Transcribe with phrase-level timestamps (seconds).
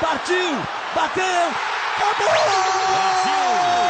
[0.00, 0.56] Partiu!
[0.94, 1.52] Bateu!
[2.00, 2.26] Acabou!
[2.88, 3.81] Brasil!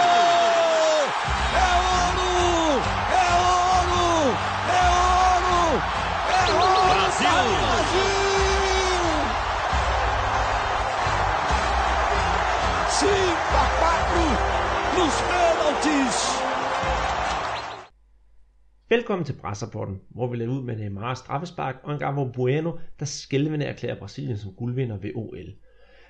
[18.93, 23.05] Velkommen til Brasserporten, hvor vi lader ud med Neymar straffespark og en Gabo Bueno, der
[23.05, 25.53] skælvende erklærer Brasilien som guldvinder ved OL.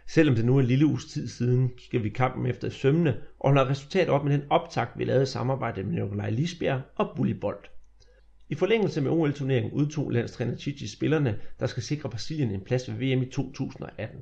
[0.07, 3.49] Selvom det nu er en lille uges tid siden, skal vi kampen efter sømne og
[3.49, 7.33] holder resultatet op med den optakt, vi lavede i samarbejde med Nikolaj Lisbjerg og Bully
[7.33, 7.71] Bolt.
[8.49, 12.97] I forlængelse med OL-turneringen udtog landstræner Chichi spillerne, der skal sikre Brasilien en plads ved
[12.97, 14.21] VM i 2018.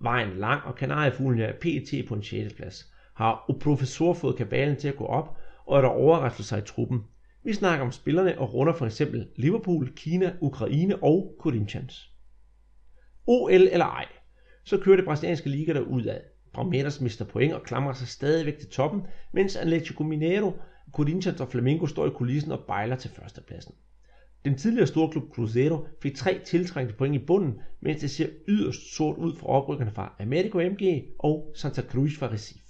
[0.00, 2.54] Vejen lang, og kanariefuglen er PT på en 6.
[2.54, 2.92] plads.
[3.14, 5.36] Har professor fået kabalen til at gå op,
[5.66, 7.04] og er der overraskelser i truppen.
[7.44, 12.10] Vi snakker om spillerne og runder for eksempel Liverpool, Kina, Ukraine og Corinthians.
[13.26, 14.06] OL eller ej,
[14.64, 15.92] så kører det brasilianske liga derudad.
[15.92, 16.20] ud af.
[16.54, 20.52] Palmeiras mister point og klamrer sig stadigvæk til toppen, mens Atletico Mineiro,
[20.92, 23.74] Corinthians og Flamengo står i kulissen og bejler til førstepladsen.
[24.44, 29.18] Den tidligere storklub Cruzeiro fik tre tiltrængte point i bunden, mens det ser yderst sort
[29.18, 32.69] ud for oprykkerne fra Americo MG og Santa Cruz fra Recife.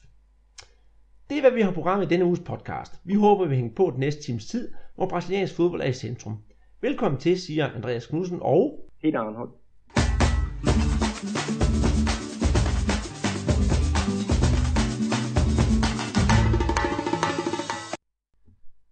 [1.30, 3.00] Det er, hvad vi har programmet i denne uges podcast.
[3.04, 6.36] Vi håber, vi hænger på den næste times tid, hvor brasiliansk fodbold er i centrum.
[6.80, 8.90] Velkommen til, siger Andreas Knudsen og...
[9.02, 9.50] Peter Arnhold.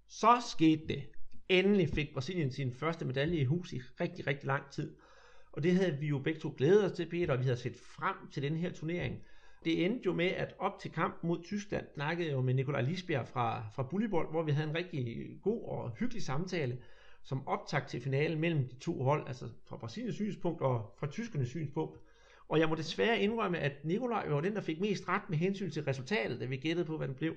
[0.09, 1.03] Så skete det.
[1.49, 4.97] Endelig fik Brasilien sin første medalje i hus i rigtig, rigtig lang tid.
[5.53, 7.77] Og det havde vi jo begge to glædet os til, Peter, og vi havde set
[7.77, 9.17] frem til den her turnering.
[9.65, 12.81] Det endte jo med, at op til kamp mod Tyskland snakkede jeg jo med Nikolaj
[12.81, 16.79] Lisbjerg fra, fra Bullibold, hvor vi havde en rigtig god og hyggelig samtale
[17.25, 21.49] som optakt til finalen mellem de to hold, altså fra Brasiliens synspunkt og fra tyskernes
[21.49, 21.99] synspunkt.
[22.49, 25.71] Og jeg må desværre indrømme, at Nikolaj var den, der fik mest ret med hensyn
[25.71, 27.35] til resultatet, da vi gættede på, hvad den blev.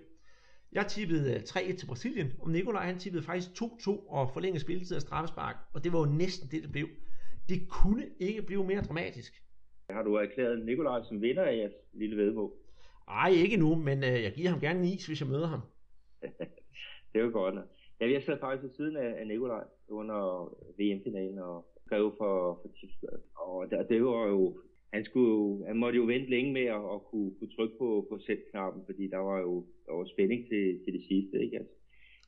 [0.72, 4.96] Jeg tippede øh, 3-1 til Brasilien, og Nikolaj han tippede faktisk 2-2 og forlængede spilletid
[4.96, 6.88] af straffespark, og det var jo næsten det, det blev.
[7.50, 9.44] Det kunne ikke blive mere dramatisk.
[9.94, 12.52] Har du erklæret Nikolaj som vinder af jeres lille vedmål?
[13.08, 15.62] Ej, ikke nu, men øh, jeg giver ham gerne en is, hvis jeg møder ham.
[17.14, 17.56] det er jo godt.
[18.00, 20.20] Ja, jeg sad faktisk ved siden af, af Nikolaj under
[20.78, 23.22] VM-finalen og skrev for, for Tyskland.
[23.36, 24.62] Og der, det var jo,
[24.94, 28.20] han, skulle, han måtte jo vente længe med at, at kunne, kunne trykke på, på
[28.20, 31.44] sæt-knappen, fordi der var jo der var spænding til, til det sidste.
[31.44, 31.58] Ikke?
[31.58, 31.74] Altså,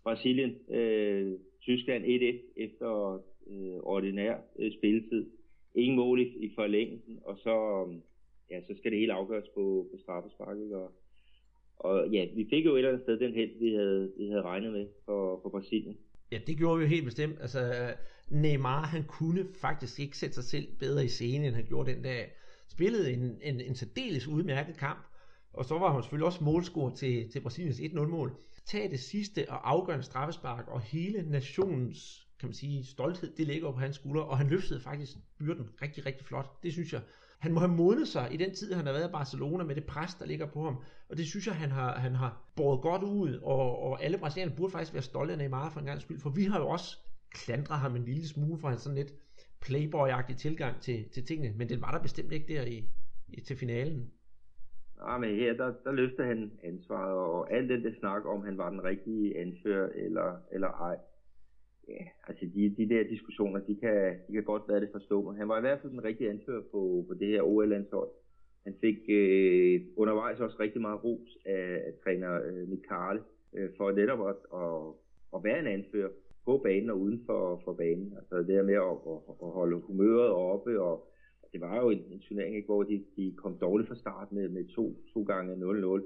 [0.03, 3.13] Brasilien, øh, Tyskland 1-1 efter
[3.47, 5.25] øh, ordinær øh, spilletid
[5.75, 8.01] ingen mål i, i forlængelsen, og så, øhm,
[8.49, 10.57] ja, så skal det hele afgøres på, på straffespark.
[10.57, 10.91] Og,
[11.75, 14.41] og ja, vi fik jo et eller andet sted den held, vi havde, vi havde
[14.41, 15.97] regnet med for, for Brasilien.
[16.31, 17.37] Ja, det gjorde vi jo helt bestemt.
[17.41, 17.93] Altså,
[18.29, 22.03] Neymar, han kunne faktisk ikke sætte sig selv bedre i scenen, end han gjorde den
[22.03, 22.31] dag.
[22.67, 25.05] Spillede en, en, en særdeles udmærket kamp,
[25.53, 28.31] og så var han selvfølgelig også målscorer til, til Brasiliens 1-0-mål.
[28.65, 33.71] Tag det sidste og afgørende straffespark, og hele nationens kan man sige, stolthed, det ligger
[33.71, 36.63] på hans skuldre, og han løftede faktisk byrden rigtig, rigtig flot.
[36.63, 37.01] Det synes jeg.
[37.39, 39.85] Han må have modnet sig i den tid, han har været i Barcelona med det
[39.85, 40.75] pres, der ligger på ham.
[41.09, 44.55] Og det synes jeg, han har, han har båret godt ud, og, og alle brasilianere
[44.57, 46.97] burde faktisk være stolte af Neymar for en gang skyld, for vi har jo også
[47.31, 49.13] klandret ham en lille smule for hans sådan lidt
[49.61, 52.87] playboy tilgang til, til tingene, men den var der bestemt ikke der i,
[53.27, 54.11] i til finalen.
[55.07, 58.57] Ja, men her, der, der løfter han ansvaret, og alt den der snak om, han
[58.57, 60.97] var den rigtige anfører eller, eller ej
[61.87, 65.35] ja, altså de, de der diskussioner, de kan, de kan godt være det forstå, men
[65.39, 68.09] han var i hvert fald den rigtige anfører på, på det her OL-landshold.
[68.63, 73.21] Han fik øh, undervejs også rigtig meget ros af, af træner øh, Mikale
[73.53, 74.93] øh, for netop at, at,
[75.35, 76.09] at være en anfører
[76.45, 78.13] på banen og uden for, for banen.
[78.17, 81.07] Altså det der med at, at, at holde humøret oppe, og
[81.53, 84.49] det var jo en, en turnering, ikke, hvor de, de kom dårligt fra start med,
[84.49, 86.01] med to, to gange 0-0.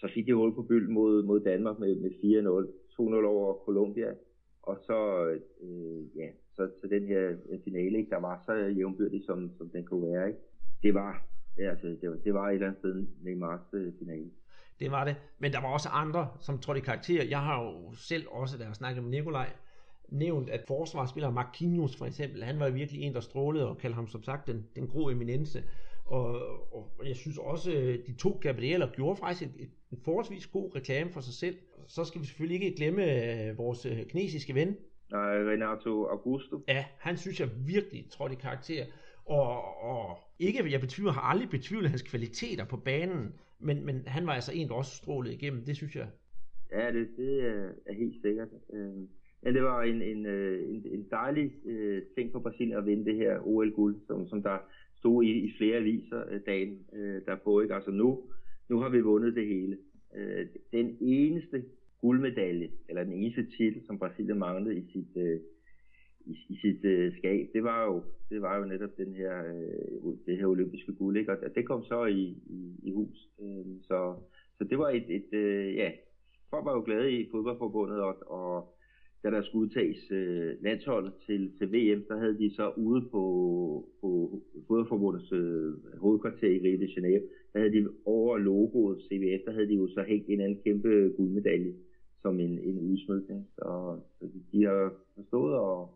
[0.00, 2.68] Så fik de hul på byld mod, mod Danmark med, med 4-0,
[3.00, 4.14] 2-0 over Colombia
[4.66, 5.28] og så,
[5.62, 9.84] øh, ja, så, så den her finale, ikke, der var så jævnbyrdig, som, som den
[9.84, 10.28] kunne være.
[10.28, 10.40] Ikke?
[10.82, 11.26] Det var
[11.58, 14.30] altså, det var, det var et eller andet sted Neymars øh, finale.
[14.80, 17.24] Det var det, men der var også andre, som trådte i karakter.
[17.24, 19.48] Jeg har jo selv også, da jeg snakkede med Nikolaj,
[20.08, 24.06] nævnt, at forsvarsspiller Marquinhos for eksempel, han var virkelig en, der strålede og kaldte ham
[24.06, 25.62] som sagt den, den grå eminence.
[26.06, 26.30] Og,
[26.74, 27.70] og jeg synes også,
[28.06, 31.56] de to Gabrieler gjorde faktisk en, en forholdsvis god reklame for sig selv.
[31.86, 34.76] Så skal vi selvfølgelig ikke glemme øh, vores øh, kinesiske ven.
[35.10, 36.64] Nej, Renato Augusto.
[36.68, 38.84] Ja, han synes jeg virkelig trådte i karakter.
[39.24, 44.26] Og, og ikke, jeg betvivler, har aldrig betvivlet hans kvaliteter på banen, men, men han
[44.26, 46.08] var altså en, der også strålede igennem, det synes jeg.
[46.72, 47.44] Ja, det, det
[47.86, 48.48] er helt sikkert.
[48.72, 49.08] Øh,
[49.46, 53.04] Ja, det var en, en, øh, en, en dejlig øh, ting for Brasilien at vinde
[53.04, 54.58] det her OL-guld, som, som der
[55.06, 57.60] stod i, i flere aviser øh, dagen øh, derpå.
[57.60, 57.74] Ikke?
[57.74, 58.22] Altså nu,
[58.68, 59.76] nu har vi vundet det hele.
[60.16, 61.64] Øh, den eneste
[62.00, 65.40] guldmedalje, eller den eneste titel, som Brasilien manglede i sit, øh,
[66.26, 70.14] i, i sit øh, skab, det var jo det var jo netop den her øh,
[70.26, 71.32] det her olympiske guld, ikke?
[71.32, 73.28] og det kom så i, i, i hus.
[73.42, 74.14] Øh, så,
[74.58, 75.90] så det var et, et øh, ja,
[76.50, 78.75] folk var jo glade i fodboldforbundet, og, og
[79.22, 83.22] da der skulle udtages øh, landsholdet til, til VM, der havde de så ude på,
[84.00, 84.08] på
[84.68, 87.22] fodboldforbundets øh, hovedkvarter i Rio de Janeiro,
[87.52, 90.88] der havde de over logoet CVF, der havde de jo så hængt en anden kæmpe
[91.16, 91.74] guldmedalje
[92.22, 93.48] som en, en udsmykning.
[93.54, 95.88] Så, så de har forstået at,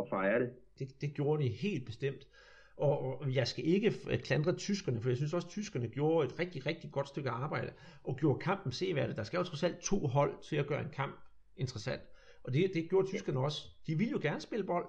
[0.00, 0.50] at fejre det.
[0.78, 1.00] det.
[1.00, 2.28] Det gjorde de helt bestemt.
[2.76, 3.90] Og, og jeg skal ikke
[4.28, 7.72] klandre tyskerne, for jeg synes også, at tyskerne gjorde et rigtig, rigtig godt stykke arbejde,
[8.04, 9.16] og gjorde kampen seværdig.
[9.16, 11.16] Der skal jo trods alt to hold til at gøre en kamp
[11.56, 12.02] interessant.
[12.44, 13.68] Og det, det gjorde tyskerne også.
[13.86, 14.86] De ville jo gerne spille bold.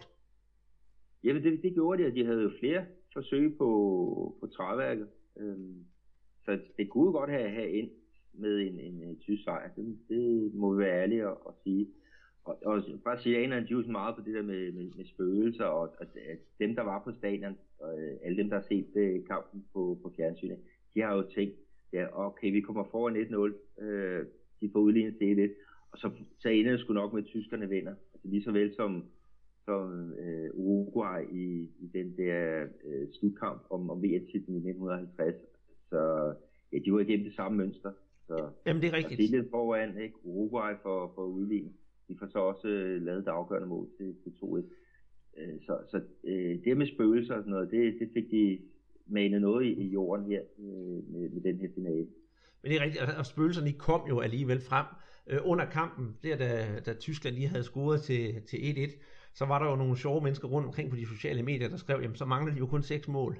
[1.23, 5.07] Ja, det, det gjorde de, og de havde jo flere forsøg på, på træværket.
[5.37, 5.85] Øhm,
[6.45, 7.89] så det kunne godt have, have ind
[8.33, 9.69] med en, en, en tysk sejr.
[9.75, 11.87] Det, det må vi være ærlige at, at sige.
[12.43, 15.95] Og, og brasilianerne, de er jo meget på det der med, med, med spøgelser, og,
[15.99, 19.27] og at dem, der var på stadion, og øh, alle dem, der har set uh,
[19.27, 20.57] kampen på, på fjernsynet,
[20.93, 21.55] de har jo tænkt,
[21.93, 24.25] ja, okay, vi kommer foran 1-0, øh,
[24.61, 25.55] de får udlignet til 1
[25.93, 27.95] og så, så ender det sgu nok med, at tyskerne vinder.
[28.13, 29.05] Altså lige så vel som,
[29.65, 35.35] som øh, Uruguay i, i den der øh, slutkamp om, om VM-titlen i 1950.
[35.89, 36.33] Så
[36.73, 37.91] ja, de var igennem det samme mønster.
[38.27, 39.17] Så, Jamen det er rigtigt.
[39.19, 40.15] Brasilien foran, ikke?
[40.23, 41.75] Uruguay for, for udligning.
[42.07, 44.63] De får så også øh, lavet det afgørende mål til, til 2-1.
[45.37, 48.59] Øh, så så øh, det med spøgelser og sådan noget, det, det fik de
[49.07, 52.07] manet noget i, i jorden her øh, med, med den her finale.
[52.61, 54.85] Men det er rigtigt, og spøgelserne kom jo alligevel frem
[55.27, 59.03] øh, under kampen, der da, da Tyskland lige havde scoret til, til 1-1,
[59.33, 62.01] så var der jo nogle sjove mennesker rundt omkring på de sociale medier, der skrev,
[62.01, 63.37] jamen så mangler de jo kun seks mål.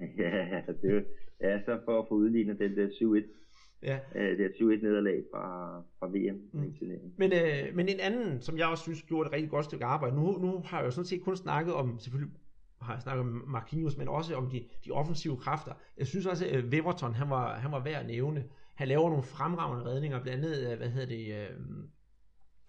[0.18, 1.06] Ja, det,
[1.40, 3.38] ja så for at få udlignet den der 7-1
[3.82, 3.98] Ja.
[4.14, 6.40] Øh, det er 7-1 nederlag fra, fra VM.
[6.52, 6.74] Mm.
[7.16, 10.16] Men, øh, men en anden, som jeg også synes gjorde et rigtig godt stykke arbejde,
[10.16, 12.34] nu, nu har jeg jo sådan set kun snakket om, selvfølgelig
[12.80, 15.72] har jeg snakket om Marquinhos, men også om de, de offensive kræfter.
[15.98, 18.44] Jeg synes også, at Weverton, han var, han var værd at nævne.
[18.78, 21.50] Han laver nogle fremragende redninger, blandt andet, øh, hvad hedder det, øh,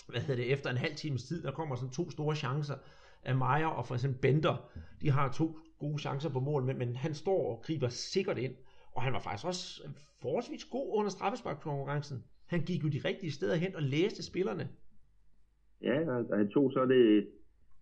[0.08, 2.76] hvad hedder det, efter en halv times tid, der kommer sådan to store chancer
[3.24, 4.72] af Meyer og for eksempel Bender.
[5.02, 8.56] De har to gode chancer på mål, men, men han står og griber sikkert ind.
[8.92, 9.82] Og han var faktisk også
[10.22, 12.24] forholdsvis god under straffesparkkonkurrencen.
[12.46, 14.70] Han gik jo de rigtige steder hen og læste spillerne.
[15.82, 17.28] Ja, og han tog så det,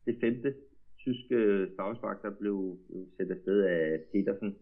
[0.06, 0.53] det femte
[0.97, 2.77] tyske øh, straffespark, der blev
[3.18, 4.56] sat afsted af Petersen,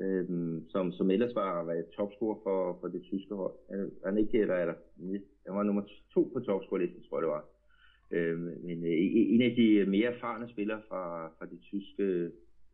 [0.00, 3.54] øhm, som, som ellers var, var topscorer for, for det tyske hold.
[4.04, 4.74] Han, ikke, eller, eller,
[5.46, 5.82] han var nummer
[6.14, 7.44] to på topscorerlisten, tror jeg det var.
[8.10, 8.92] Øhm, men øh,
[9.34, 12.02] en af de mere erfarne spillere fra, fra det tyske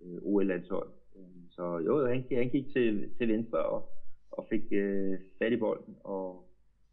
[0.04, 0.88] øh, OL-landshold.
[1.16, 3.88] Øhm, så jo, han, han gik til, til venstre og,
[4.30, 6.48] og fik øh, fat i bolden, og,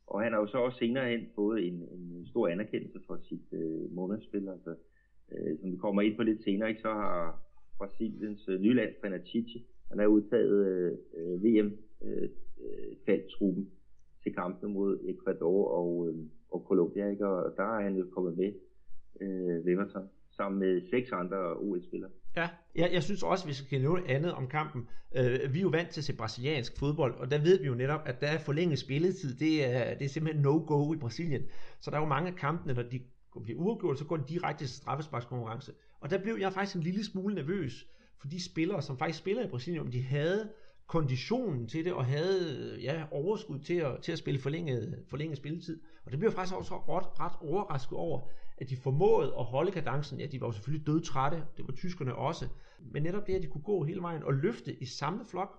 [0.07, 3.47] og han har jo så også senere hen fået en, en stor anerkendelse for sit
[3.53, 4.50] øh, månedsspil.
[4.50, 4.75] Altså,
[5.31, 7.39] øh, som vi kommer ind på lidt senere, ikke, så har
[7.77, 10.57] Brasiliens øh, nye landstræner Chichi, han er udtaget
[11.18, 11.69] øh, VM
[12.06, 12.30] øh,
[12.63, 13.72] øh felttruppen
[14.24, 16.16] til kampene mod Ecuador og, øh,
[16.51, 17.28] og Colombia, ikke?
[17.28, 18.51] og der er han jo kommet med,
[19.22, 22.12] øh, Wimmerton, sammen med seks andre OL-spillere.
[22.36, 24.88] Ja, jeg, jeg synes også, vi skal nævne andet om kampen.
[25.16, 27.76] Øh, vi er jo vant til at se brasiliansk fodbold, og der ved vi jo
[27.76, 29.35] netop, at der er forlænget spilletid.
[29.35, 31.44] Det er, det er simpelthen no-go i Brasilien.
[31.80, 33.02] Så der er jo mange af kampene, når de
[33.44, 35.71] bliver uafgjort, så går de direkte til straffesparkskonkurrence.
[36.00, 37.88] Og der blev jeg faktisk en lille smule nervøs,
[38.22, 40.50] for de spillere, som faktisk spiller i Brasilien, om de havde
[40.88, 45.80] konditionen til det, og havde ja, overskud til at, til at spille forlænget, forlænget spilletid.
[46.06, 48.20] Og det blev jeg faktisk også ret, ret overrasket over,
[48.58, 50.20] at de formåede at holde kadencen.
[50.20, 52.46] Ja, de var jo selvfølgelig dødtrætte, det var tyskerne også.
[52.92, 55.52] Men netop det, at de kunne gå hele vejen og løfte i samme flok.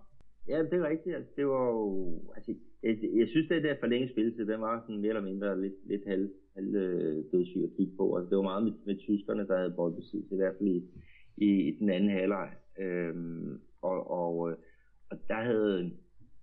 [0.48, 1.16] Ja, det er rigtigt.
[1.16, 5.00] Altså, det var jo, altså, jeg, jeg synes, det der forlænget spilletid, den var sådan
[5.00, 8.16] mere eller mindre lidt, lidt halv, halv øh, dødssyg at kigge på.
[8.16, 10.84] Altså, det var meget med, med tyskerne, der havde boldbesiddelse, i hvert fald i,
[11.36, 12.50] i, i den anden halvleg.
[12.78, 14.56] Øhm, og, og, øh,
[15.10, 15.90] og der havde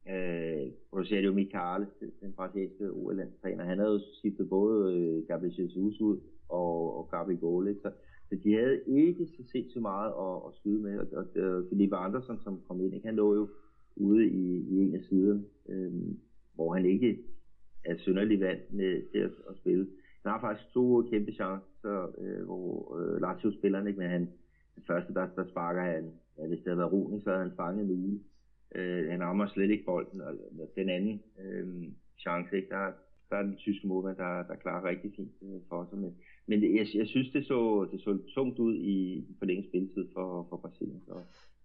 [0.08, 1.88] øh, Rosario Michale,
[2.22, 6.20] den brasilianske OL-landstræner, han havde jo skiftet både øh, Gabriel Jesus ud
[6.50, 7.92] og, og Gabriel Gole, så,
[8.30, 11.64] så de havde ikke så set så meget at, at skyde med, og, og, og
[11.70, 13.08] Felipe Andersen, som kom ind, ikke?
[13.08, 13.50] han lå jo
[13.96, 15.92] ude i, i en af siderne, øh,
[16.56, 17.20] hvor han ikke
[17.86, 19.88] er synderlig vant med til at, at spille.
[20.24, 24.00] Han har faktisk to kæmpe chancer, øh, hvor øh, Lazio spiller, ikke?
[24.00, 24.30] men han,
[24.76, 27.56] det første, der, der sparker han, ja, hvis det havde været Rune, så havde han
[27.58, 28.20] fanget en uge.
[28.76, 30.34] Øh, han rammer slet ikke bolden, og
[30.76, 31.84] den anden øh,
[32.20, 32.70] chance, ikke?
[32.70, 32.92] Der,
[33.30, 35.92] der er den tyske målmand, der, der klarer rigtig fint øh, for os.
[35.92, 36.16] Men,
[36.48, 40.58] men jeg, jeg synes, det så, det så tungt ud i forlænget spilletid for, for
[40.58, 41.02] Brasilien.
[41.08, 41.14] Så,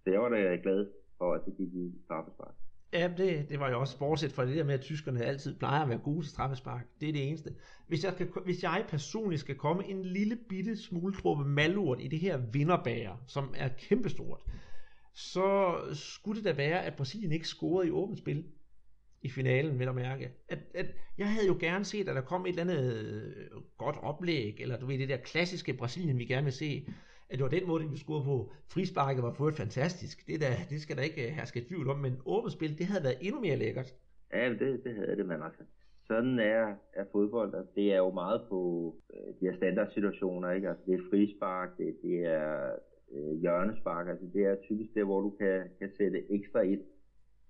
[0.04, 0.86] så jeg var da glad
[1.18, 2.54] for, at det gik i straffespark.
[2.93, 5.83] Ja, det, det var jo også bortset fra det der med, at tyskerne altid plejer
[5.83, 6.87] at være gode til straffespark.
[7.00, 7.55] Det er det eneste.
[7.88, 12.09] Hvis jeg, skal, hvis jeg personligt skal komme en lille bitte smule truppe malurt i
[12.09, 14.40] det her vinderbager, som er kæmpestort,
[15.14, 18.45] så skulle det da være, at Brasilien ikke scorede i åbent spil
[19.23, 20.31] i finalen, vil jeg mærke.
[20.49, 20.87] At, at
[21.19, 23.35] jeg havde jo gerne set, at der kom et eller andet
[23.78, 26.87] godt oplæg, eller du ved, det der klassiske Brasilien, vi gerne vil se,
[27.30, 28.52] at det var den måde, de scorede på.
[28.68, 30.26] Frisparket var fået fantastisk.
[30.26, 33.04] Det, der, det skal der ikke øh, herske tvivl om, men åbent spil, det havde
[33.04, 33.95] været endnu mere lækkert.
[34.33, 35.62] Ja, det, det havde det, man altså.
[36.06, 37.54] Sådan er, er fodbold.
[37.54, 38.61] Altså, det er jo meget på
[39.14, 40.68] øh, de her standardsituationer, ikke?
[40.68, 42.71] Altså, det er frispark, det, det er
[43.12, 44.09] øh, hjørnespark.
[44.09, 46.83] Altså, det er typisk der, hvor du kan, kan sætte ekstra ind.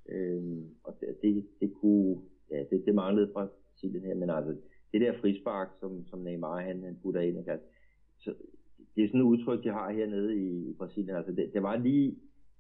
[0.08, 2.16] Øhm, og det, det, det kunne,
[2.50, 4.56] ja, det, det manglede fra Brasilien her, men altså,
[4.92, 7.52] det der frispark, som, som Neymar han, han putter ind, ikke?
[7.52, 7.66] Altså,
[8.18, 8.34] så,
[8.96, 11.16] det er sådan et udtryk, de har hernede i, i Brasilien.
[11.16, 12.14] Altså, det, det var lige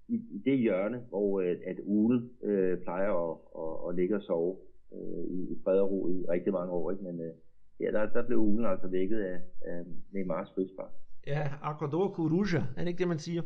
[0.08, 4.22] i, i det hjørne, hvor øh, at Ule øh, plejer at, at, at ligge og
[4.22, 4.56] sove
[4.92, 6.90] øh, i, i fred og ro i rigtig mange år.
[6.90, 7.04] Ikke?
[7.04, 7.32] Men øh,
[7.80, 10.90] ja, der, der blev Ulen altså vækket af, af Neymars frispark.
[11.26, 13.42] Ja, Acordor Coruja, er det ikke det, man siger?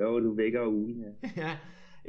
[0.00, 1.28] Jo, du vækker Ulen, ja.
[1.42, 1.50] ja,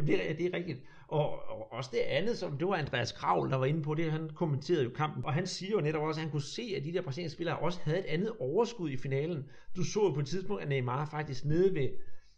[0.02, 0.80] det, er, det er rigtigt.
[1.08, 4.12] Og, og også det andet, som det var Andreas Kravl, der var inde på det,
[4.12, 6.84] han kommenterede jo kampen, og han siger jo netop også, at han kunne se, at
[6.84, 9.46] de der brasilianske spillere også havde et andet overskud i finalen.
[9.76, 11.90] Du så jo på et tidspunkt, at Neymar faktisk nede ved,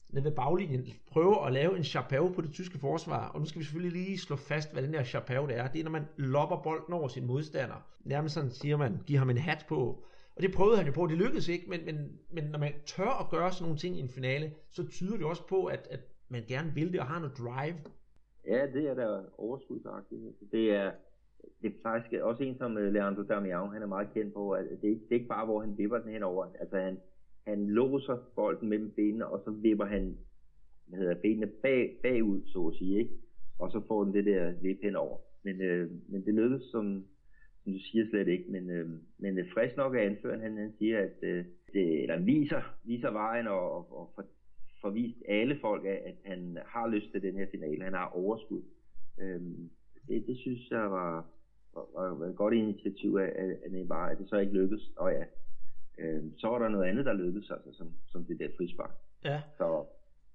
[0.10, 3.60] nede ved baglinjen prøver at lave en chapeau på det tyske forsvar, og nu skal
[3.60, 5.68] vi selvfølgelig lige slå fast, hvad den der chapeau det er.
[5.68, 7.86] Det er, når man lopper bolden over sin modstander.
[8.06, 10.04] Nærmest sådan siger man, giver ham en hat på.
[10.36, 13.20] Og det prøvede han jo på, det lykkedes ikke, men, men, men når man tør
[13.20, 16.00] at gøre sådan nogle ting i en finale, så tyder det også på, at, at
[16.30, 17.76] man gerne vil det og har noget drive.
[18.48, 20.22] Ja, det er da overskudsagtigt.
[20.51, 20.92] Det er,
[21.62, 24.66] det er faktisk også en som øh, Leandro Damião, han er meget kendt på, at
[24.82, 26.46] det ikke, det er ikke bare, hvor han vipper den henover.
[26.60, 26.98] Altså han,
[27.48, 30.18] han låser bolden mellem benene, og så vipper han
[30.88, 33.13] hvad hedder, benene bag, bagud, så at sige, ikke?
[33.60, 35.18] og så får den det der vip henover.
[35.44, 37.06] Men, øh, men det lykkedes, som,
[37.63, 38.51] som du siger, slet ikke.
[38.51, 42.20] Men, øh, men øh, frisk nok af anføreren, han, han siger, at øh, det, eller
[42.20, 44.25] viser, viser vejen og, og, og
[44.81, 47.84] får vist alle folk af, at han har lyst til den her finale.
[47.84, 48.62] Han har overskud.
[49.22, 49.69] Øhm,
[50.07, 51.25] det, det synes jeg var,
[51.74, 54.91] var, var et godt initiativ af, af Neymar, at det så ikke lykkedes.
[54.98, 55.25] Og ja,
[56.00, 58.91] øhm, så var der noget andet, der lykkedes, altså, som, som det der frispark.
[59.25, 59.41] Ja.
[59.57, 59.86] Så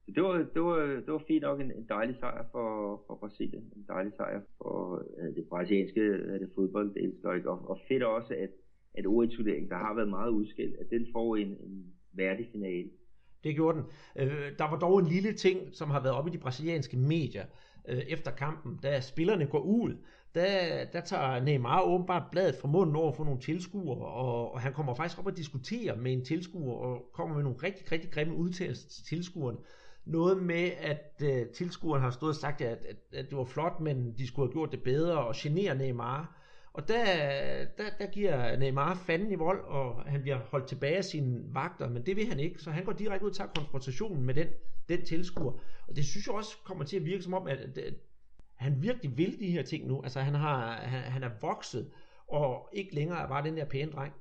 [0.07, 2.69] det var, det var, det var fint nok en, en dejlig sejr for,
[3.07, 3.73] for Brasilien.
[3.77, 7.51] En dejlig sejr for uh, det brasilianske uh, det fodbold, det elsker ikke.
[7.51, 8.51] Og, og fedt også, at,
[8.95, 12.91] at OL-turneringen, der har været meget udskilt, at den får en, en værdig finale.
[13.45, 13.87] Det gjorde den.
[14.17, 17.45] Øh, der var dog en lille ting, som har været oppe i de brasilianske medier
[17.89, 18.79] øh, efter kampen.
[18.83, 19.97] Da spillerne går ud,
[20.35, 24.73] der, der tager Neymar åbenbart bladet fra munden over for nogle tilskuere, og, og han
[24.73, 28.35] kommer faktisk op og diskuterer med en tilskuer, og kommer med nogle rigtig, rigtig grimme
[28.35, 29.59] udtalelser til tilskuerne.
[30.05, 33.81] Noget med, at øh, tilskueren har stået og sagt, at, at, at det var flot,
[33.81, 36.42] men de skulle have gjort det bedre, og generer Neymar.
[36.75, 37.05] Og der,
[37.79, 41.89] der, der giver Neymar fanden i vold, og han bliver holdt tilbage af sine vagter,
[41.89, 44.47] men det vil han ikke, så han går direkte ud og tager konfrontationen med den,
[44.89, 45.53] den tilskuer.
[45.89, 47.95] Og det synes jeg også kommer til at virke som om, at, at, at
[48.55, 50.03] han virkelig vil de her ting nu.
[50.03, 51.91] Altså han, har, han, han er vokset,
[52.27, 54.13] og ikke længere er bare den der pæne dreng.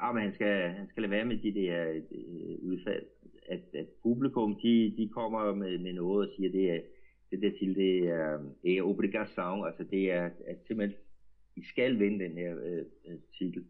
[0.00, 3.06] Ja, men han skal, han skal lade være med de der øh, udfald.
[3.48, 6.80] At, at publikum, de, de kommer med, med noget og siger, det er,
[7.30, 10.98] det der til, det er, øh, er obligação, altså det er at simpelthen
[11.56, 13.64] i skal vinde den her øh, øh, titel,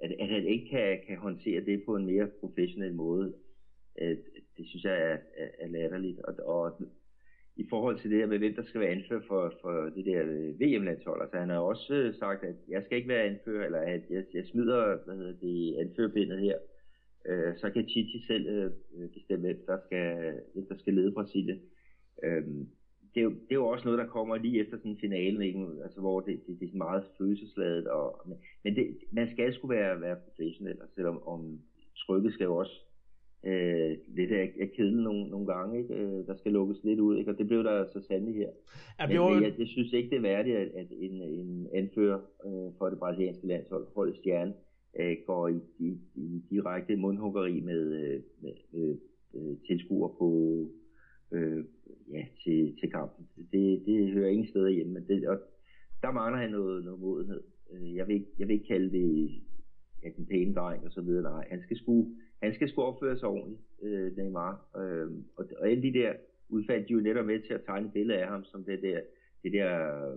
[0.00, 3.34] at, at han ikke kan, kan håndtere det på en mere professionel måde,
[3.94, 4.18] at,
[4.56, 6.18] det synes jeg er, er, er latterligt.
[6.18, 6.80] Og, og
[7.56, 10.22] i forhold til det her med, hvem der skal være anfører for, for det der
[10.22, 13.78] øh, VM-landshold, altså han har også øh, sagt, at jeg skal ikke være anfører, eller
[13.78, 16.58] at jeg, jeg smider hvad hedder det, anførerbindet her,
[17.28, 21.12] øh, så kan Chichi selv øh, øh bestemme, hvem der skal, hvem der skal lede
[21.12, 21.60] Brasilien.
[22.24, 22.44] Øh,
[23.14, 25.46] det, er jo, det er jo også noget, der kommer lige efter sådan en finale,
[25.46, 25.66] ikke?
[25.82, 27.88] Altså, hvor det, det, det er meget følelsesladet.
[27.88, 31.58] Og, men men det, man skal sgu være, være professionel, og selvom om
[31.96, 32.80] trykket skal jo også
[33.44, 35.78] øh, lidt af, af kedel nogle, nogle gange.
[35.78, 35.94] Ikke?
[35.94, 37.30] Øh, der skal lukkes lidt ud, ikke?
[37.30, 38.50] og det blev der så sandelig her.
[39.00, 42.20] Ja, men, men jeg, jeg synes ikke, det er værdigt, at, at en, en anfører
[42.46, 44.54] øh, for det brasilianske landshold, holdet stjerne,
[45.00, 48.96] øh, går i, i, i direkte mundhuggeri med, øh, med, med
[49.34, 50.28] øh, tilskuer på,
[51.32, 51.64] øh,
[52.12, 53.28] ja, til, til kampen.
[53.52, 55.38] Det, det hører ingen steder hjemme, men det, og
[56.02, 57.42] der mangler han noget, noget modenhed.
[57.72, 59.30] Øh, jeg vil, ikke, jeg vil ikke kalde det
[60.02, 61.22] ja, den pæne dreng og så videre.
[61.22, 62.06] Nej, han skal sgu,
[62.42, 64.52] han skal sgu opføre sig ordentligt, øh, Neymar.
[64.76, 66.12] Øh, og, og alle de der
[66.48, 69.00] udfald, de er jo netop med til at tegne billede af ham som det der,
[69.42, 69.70] det der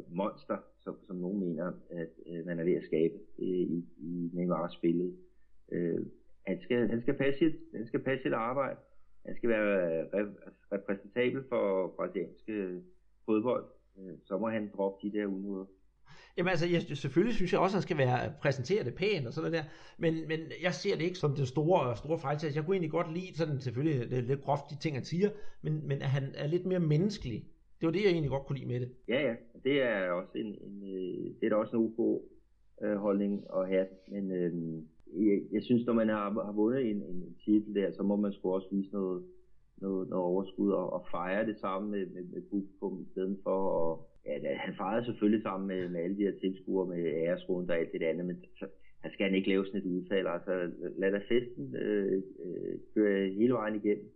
[0.09, 4.29] monster, som, som nogen mener, at øh, man er ved at skabe øh, i, i
[4.33, 5.13] Neymars billede.
[5.71, 6.05] Øh,
[6.47, 8.77] han, skal, han, skal passe sit, han skal passe sit arbejde.
[9.27, 12.81] Han skal være re- repræsentabel for brasilianske
[13.25, 13.65] fodbold.
[14.00, 15.65] Øh, så må han droppe de der unøder.
[16.38, 19.34] Jamen altså, jeg, selvfølgelig synes jeg også, at han skal være præsenteret det pænt og
[19.34, 19.63] sådan der,
[19.98, 22.55] men, men jeg ser det ikke som det store, store fejltag.
[22.55, 25.29] Jeg kunne egentlig godt lide sådan, selvfølgelig, det er lidt groft de ting, han siger,
[25.62, 27.46] men, men at han er lidt mere menneskelig.
[27.79, 28.91] Det var det, jeg egentlig godt kunne lide med det.
[29.07, 29.36] Ja, ja.
[29.63, 33.88] Det er også en, en øh, det er da også en øh, holdning at have.
[34.07, 38.03] Men øh, jeg, jeg, synes, når man har, har vundet en, en titel der, så
[38.03, 39.23] må man sgu også vise noget,
[39.81, 43.57] noget, noget overskud og, og fejre det sammen med, med, med publikum i stedet for
[44.25, 47.77] at ja, han fejrede selvfølgelig sammen med, med alle de her tilskuere med æresrunden og
[47.77, 48.65] alt det andet, men så,
[48.99, 50.27] han skal han ikke lave sådan et udfald.
[50.27, 54.09] Altså, lad da festen øh, øh, køre hele vejen igennem,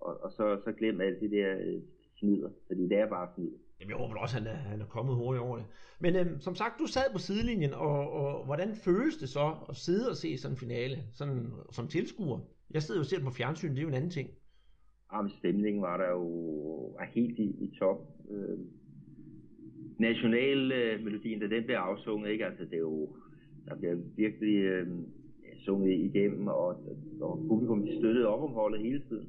[0.00, 1.80] og, og så, så glem alt det der øh,
[2.18, 3.58] fnider, fordi det er bare fnider.
[3.80, 5.66] Jamen, jeg håber også, at han er, han er kommet hurtigt over det.
[6.00, 9.76] Men øhm, som sagt, du sad på sidelinjen, og, og hvordan føles det så at
[9.76, 12.38] sidde og se sådan en finale, sådan, som tilskuer?
[12.70, 14.28] Jeg sidder jo selv på fjernsyn, det er jo en anden ting.
[15.10, 16.26] Ah, Jamen, stemningen var der jo
[16.98, 17.98] var helt i, i top.
[18.30, 18.58] Øhm, øh,
[19.98, 22.46] nationalmelodien, da den bliver afsunget, ikke?
[22.46, 23.16] Altså, det er jo,
[23.68, 24.88] der bliver virkelig øh,
[25.64, 26.66] sunget igennem, og,
[27.20, 29.28] og publikum støttede op om holdet hele tiden.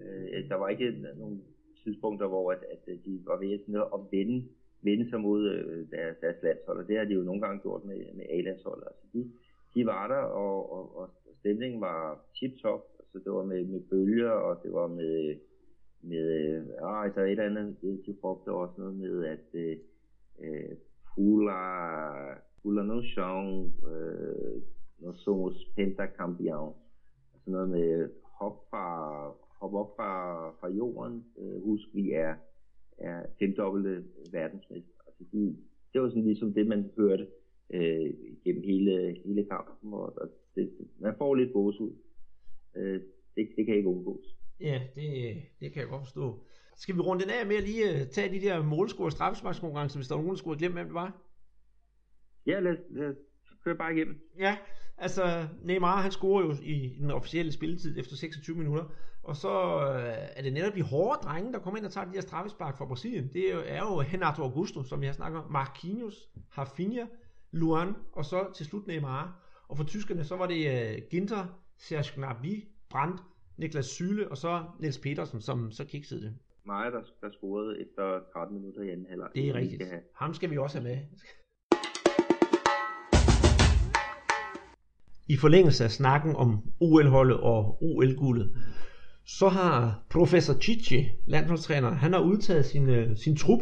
[0.00, 1.42] Øh, der var ikke nogen
[1.84, 4.48] tidspunkter, hvor at, at øh, de var ved sådan at vende,
[4.82, 7.84] vende sig mod øh, deres, deres landshold, og det har de jo nogle gange gjort
[7.84, 8.84] med, med A-landsholdet.
[8.86, 9.32] Altså, de,
[9.74, 11.08] de var der, og, og, og
[11.40, 12.82] stemningen var tip-top,
[13.12, 15.36] så det var med, med bølger, og det var med
[16.02, 19.76] med, øh, ah, altså et eller andet, de brugte også noget med, at øh,
[20.40, 20.76] øh
[21.14, 21.62] pula,
[22.62, 24.62] pula no chão, øh,
[25.00, 26.66] nós somos pentacampeão.
[27.34, 28.86] Altså noget med hop, fra,
[29.60, 32.34] hop op fra, fra jorden, øh, husk vi er,
[32.98, 34.92] er femdobbelte verdensmester.
[35.06, 35.56] Altså de,
[35.92, 37.26] det var sådan ligesom det, man hørte
[37.70, 41.96] øh, gennem hele, hele kampen, og, og det, man får lidt ud.
[42.76, 43.00] Øh,
[43.36, 44.36] det, det kan ikke undgås.
[44.60, 46.44] Ja, det, det kan jeg godt forstå.
[46.76, 50.08] Skal vi runde den af med at lige uh, tage de der målscore straffesparkskonkurrencer, hvis
[50.08, 51.22] der er nogen, der skulle glemt, hvem det var?
[52.46, 53.14] Ja, lad, lad
[53.68, 54.16] køre bare igennem.
[54.38, 54.56] Ja,
[54.98, 58.84] altså Neymar han scorer jo i den officielle spilletid efter 26 minutter,
[59.22, 62.12] og så uh, er det netop de hårde drenge, der kommer ind og tager de
[62.12, 63.30] her straffespark fra Brasilien.
[63.32, 66.28] Det er jo, er jo Renato Augusto, som vi har snakket om, Marquinhos,
[66.58, 67.04] Rafinha,
[67.50, 69.44] Luan, og så til slut Neymar.
[69.68, 71.46] Og for tyskerne, så var det uh, Ginter,
[71.78, 73.20] Serge Gnabry, Brandt,
[73.56, 76.34] Niklas Syle og så Niels Petersen, som så kiksede det.
[76.66, 79.28] Mig, der, der scorede efter 13 minutter i anden halvleg.
[79.34, 79.82] Det er rigtigt.
[80.14, 80.98] Ham skal vi også have med.
[85.28, 88.50] I forlængelse af snakken om OL-holdet og OL-guldet,
[89.26, 93.60] så har professor Chichi, landsholdstræner, han har udtaget sin, øh, sin trup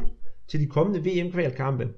[0.48, 1.88] til de kommende VM-kvalkampe.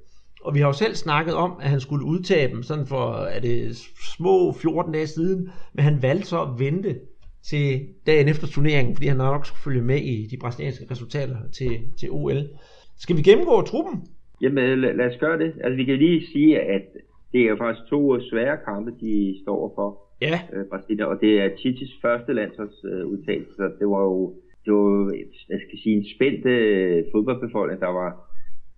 [0.42, 3.40] Og vi har jo selv snakket om, at han skulle udtage dem sådan for er
[3.40, 3.76] det
[4.16, 6.96] små 14 dage siden, men han valgte så at vente
[7.42, 11.78] til dagen efter turneringen, fordi han nok skulle følge med i de brasilianske resultater til,
[12.00, 12.48] til OL.
[12.98, 14.02] Skal vi gennemgå truppen?
[14.42, 15.52] Jamen øh, lad, lad os gøre det.
[15.64, 16.82] Altså vi kan lige sige, at
[17.32, 19.88] det er faktisk to svære kampe, de står for.
[20.20, 20.40] Ja.
[20.52, 25.12] Øh, Brasilien, og det er Chichis første landsholdsudtagelse, så det var jo det var,
[25.48, 28.10] jeg skal sige, en spændt øh, fodboldbefolkning, der var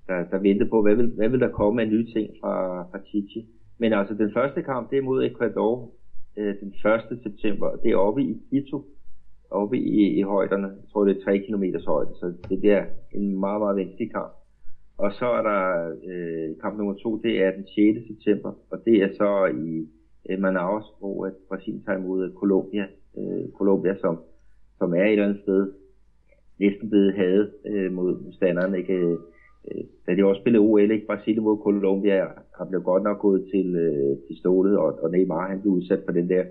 [0.09, 2.99] der, der ventede på, hvad vil, hvad vil der komme af nye ting fra, fra
[3.09, 3.47] Chichi.
[3.79, 5.91] Men altså den første kamp, det er mod Ecuador,
[6.37, 7.19] øh, den 1.
[7.23, 7.69] september.
[7.83, 8.85] Det er oppe i Quito,
[9.51, 10.67] oppe i, i højderne.
[10.67, 14.33] Jeg tror, det er 3 km højde, så det bliver en meget, meget vanskelig kamp.
[15.05, 15.63] Og så er der
[16.11, 17.99] øh, kamp nummer to, det er den 6.
[18.09, 19.31] september, og det er så
[19.67, 19.89] i
[20.29, 22.87] øh, Manaus, hvor at Brasilien tager imod øh, Colombia,
[23.19, 24.21] øh, Colombia som,
[24.79, 25.73] som er et eller andet sted
[26.59, 28.79] næsten blevet hadet øh, mod modstanderne.
[28.79, 28.95] Ikke?
[28.95, 31.07] Øh, da de også spillede OL, ikke?
[31.07, 32.17] Brasilien mod Colombia,
[32.59, 36.03] har blevet godt nok gået til, øh, til stålet, og, og Neymar han blev udsat
[36.05, 36.45] for den der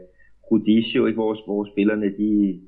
[0.51, 1.17] Rudisio, ikke?
[1.17, 2.61] Hvor, hvor spillerne de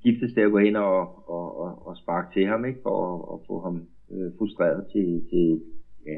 [0.00, 0.98] skiftes der at gå ind og,
[1.36, 2.80] og, og, og sparke til ham, ikke?
[2.82, 3.76] For at, at få ham
[4.12, 5.60] øh, frustreret til, til
[6.06, 6.16] ja,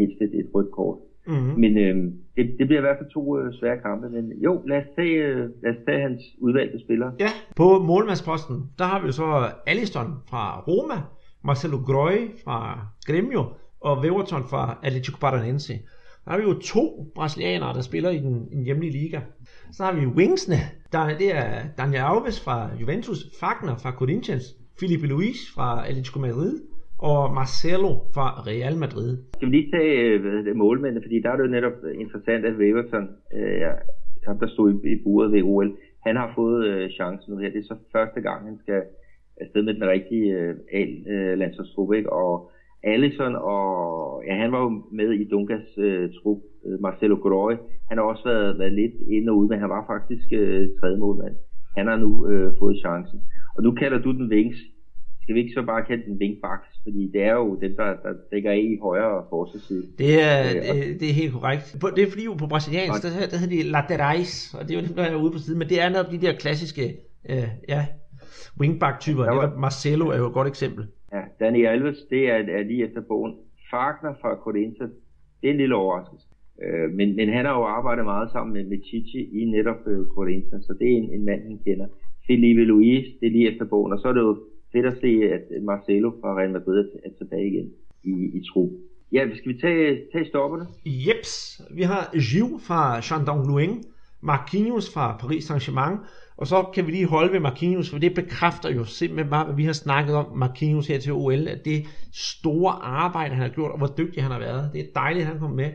[0.00, 0.98] helst et, et rødt kort.
[1.26, 1.60] Mm-hmm.
[1.60, 1.96] Men øh,
[2.36, 5.16] det, det bliver i hvert fald to øh, svære kampe, men jo, lad os tage,
[5.26, 7.12] øh, lad os tage hans udvalgte spillere.
[7.20, 10.98] Ja, på målmandsposten, der har vi så Alisson fra Roma,
[11.44, 13.44] Marcelo Groi fra Gremio
[13.80, 15.72] og Weverton fra Atletico Paranaense.
[16.24, 19.20] Der har vi jo to brasilianere, der spiller i den, den hjemlige liga.
[19.72, 20.56] Så har vi Wingsne,
[20.92, 24.44] der, det er Daniel Alves fra Juventus, Fagner fra Corinthians,
[24.80, 26.60] Felipe Luis fra Atletico Madrid,
[26.98, 29.18] og Marcelo fra Real Madrid.
[29.34, 32.54] Skal vi lige tage øh, målmændene, fordi der er det jo netop øh, interessant, at
[32.60, 33.60] Weverton, øh,
[34.26, 37.50] ham der stod i, i buret ved OL, han har fået øh, chancen nu her.
[37.50, 38.82] Det er så første gang, han skal
[39.40, 41.96] afsted med den rigtige øh, A-landsholdstruppe.
[41.96, 42.50] Øh, og
[42.82, 43.62] Allison, og
[44.26, 47.52] ja, han var jo med i Dunkas øh, trup, øh, Marcelo Godoy.
[47.88, 50.98] Han har også været, været lidt inde og ude, men han var faktisk øh, tredje
[50.98, 51.34] målmand.
[51.76, 53.20] Han har nu øh, fået chancen.
[53.56, 54.58] Og nu kalder du den Wings.
[55.26, 56.68] Skal vi ikke så bare kalde den Wingbacks?
[56.82, 59.84] Fordi det er jo den, der, der dækker af i højre forsvarsside.
[59.98, 61.64] Det er, øh, det, det er helt korrekt.
[61.96, 64.86] Det er fordi jo på brasiliansk, der, der hedder de laterais, og det er jo
[64.86, 66.84] dem, der er ude på siden, men det er netop de der klassiske
[67.30, 67.86] øh, ja,
[68.60, 69.24] wingback-typer.
[69.24, 69.56] Ja, var...
[69.58, 70.86] Marcelo er jo et godt eksempel.
[71.12, 73.34] Ja, Dani Alves, det er, er lige efter bogen.
[73.70, 74.92] Fagner fra Corinthians,
[75.40, 76.26] det er en lille overraskelse.
[76.64, 80.06] Øh, men, men han har jo arbejdet meget sammen med, med Chichi i netop øh,
[80.16, 81.86] Corinthians, så det er en, en mand, han kender.
[82.26, 84.36] Felipe Luis, det er lige efter bogen, og så er det jo
[84.76, 87.68] fedt at se, at Marcelo fra Real Madrid er tilbage igen
[88.04, 88.72] i, i tro.
[89.12, 90.66] Ja, skal vi tage, tage stopperne?
[90.84, 93.84] Jeps, vi har Gilles fra Chandon Luing,
[94.20, 95.96] Marquinhos fra Paris Saint-Germain,
[96.36, 99.54] og så kan vi lige holde ved Marquinhos, for det bekræfter jo simpelthen bare, hvad
[99.54, 103.70] vi har snakket om Marquinhos her til OL, at det store arbejde, han har gjort,
[103.70, 104.70] og hvor dygtig han har været.
[104.72, 105.70] Det er dejligt, at han kom med.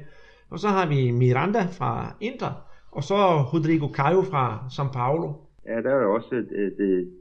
[0.49, 2.53] Og så har vi Miranda fra Inter,
[2.91, 3.15] og så
[3.53, 5.33] Rodrigo Caio fra São Paulo.
[5.65, 7.11] Ja, der er også det, det,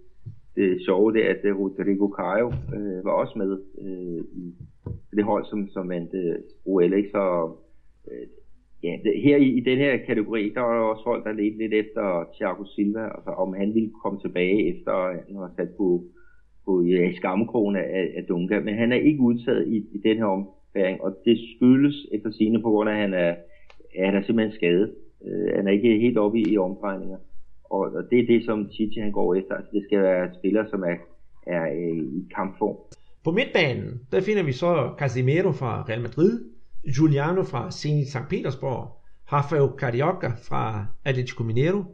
[0.61, 3.51] det sjove, det er, at øh, Rodrigo Caio øh, var også med
[3.85, 4.21] øh,
[5.13, 6.93] i det hold, som, som vandt øh, OL.
[6.93, 7.11] Ikke?
[7.11, 7.25] Så
[8.11, 8.27] øh,
[8.83, 11.59] ja, det, her i, i den her kategori, der var der også folk, der ledte
[11.59, 15.71] lidt efter Thiago Silva, altså om han ville komme tilbage efter, at han var sat
[15.77, 16.05] på,
[16.65, 18.61] på ja, skammekrogen af, af Dunga.
[18.61, 22.63] Men han er ikke udtaget i, i den her ombæring, og det skyldes efter sine
[22.63, 23.35] på grund af, at han er,
[23.99, 24.95] at han er simpelthen skadet.
[25.27, 27.19] Øh, han er ikke helt oppe i, i omdrejninger.
[27.71, 29.55] Og, og det er det, som Chichi han går efter.
[29.55, 30.97] Altså, det skal være spillere, som er,
[31.47, 32.77] er øh, i kampform.
[33.25, 36.45] På midtbanen, der finder vi så Casimiro fra Real Madrid,
[36.97, 38.29] Giuliano fra Zenit St.
[38.31, 39.01] Petersborg,
[39.33, 41.85] Rafael Carioca fra Atletico Mineiro,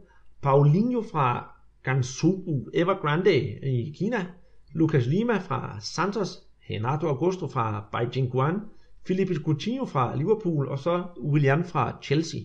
[0.41, 4.25] Paulinho fra Gansubu Evergrande i Kina,
[4.73, 8.59] Lucas Lima fra Santos, Renato Augusto fra Beijing Guan,
[9.07, 12.41] Felipe Coutinho fra Liverpool, og så William fra Chelsea.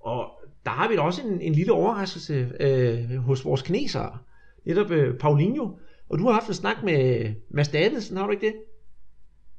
[0.00, 4.18] Og der har vi da også en, en lille overraskelse øh, hos vores kinesere,
[4.66, 5.66] netop øh, Paulinho.
[6.08, 8.54] Og du har haft en snak med øh, Mads Davidsen, har du ikke det?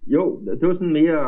[0.08, 0.24] Jo,
[0.60, 1.24] det var sådan mere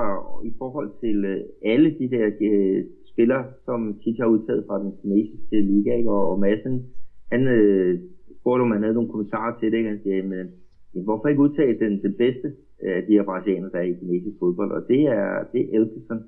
[0.49, 1.41] i forhold til øh,
[1.73, 6.11] alle de der øh, spillere, som tit har udtaget fra den kinesiske liga, ikke?
[6.11, 6.85] og, og Madsen,
[7.31, 7.99] han øh,
[8.39, 9.89] spurgte, om han havde nogle kommentarer til det, ikke?
[9.89, 10.47] han siger, men,
[10.93, 12.47] hvorfor ikke udtage den, den bedste
[12.83, 16.21] af de her brasilianere, der er i kinesisk fodbold, og det er, det er Elkison,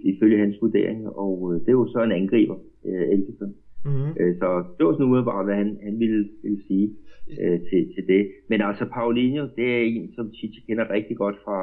[0.00, 2.56] ifølge hans vurdering, og øh, det er jo så en angriber,
[2.86, 3.54] øh, Elkison.
[3.84, 4.10] Mm-hmm.
[4.20, 6.96] Øh, så det var sådan umiddelbart, hvad han, han ville, ville sige
[7.40, 8.22] øh, til, til det.
[8.48, 11.58] Men altså Paulinho, det er en, som Chichi kender rigtig godt fra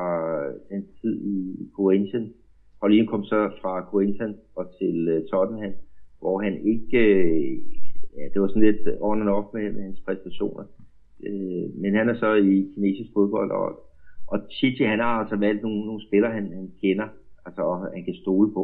[0.70, 1.36] den tid i
[1.76, 2.32] Corinthians.
[2.80, 5.74] Paulinho kom så fra Corinthians og til uh, Tottenham,
[6.20, 7.52] hvor han ikke, øh,
[8.18, 10.64] ja, det var sådan lidt on and off med, med hans præstationer.
[11.28, 13.70] Øh, men han er så i kinesisk fodbold, og,
[14.28, 17.08] og Chichi han har altså valgt nogle, nogle spillere, han, han kender,
[17.50, 18.64] altså og han kan stole på.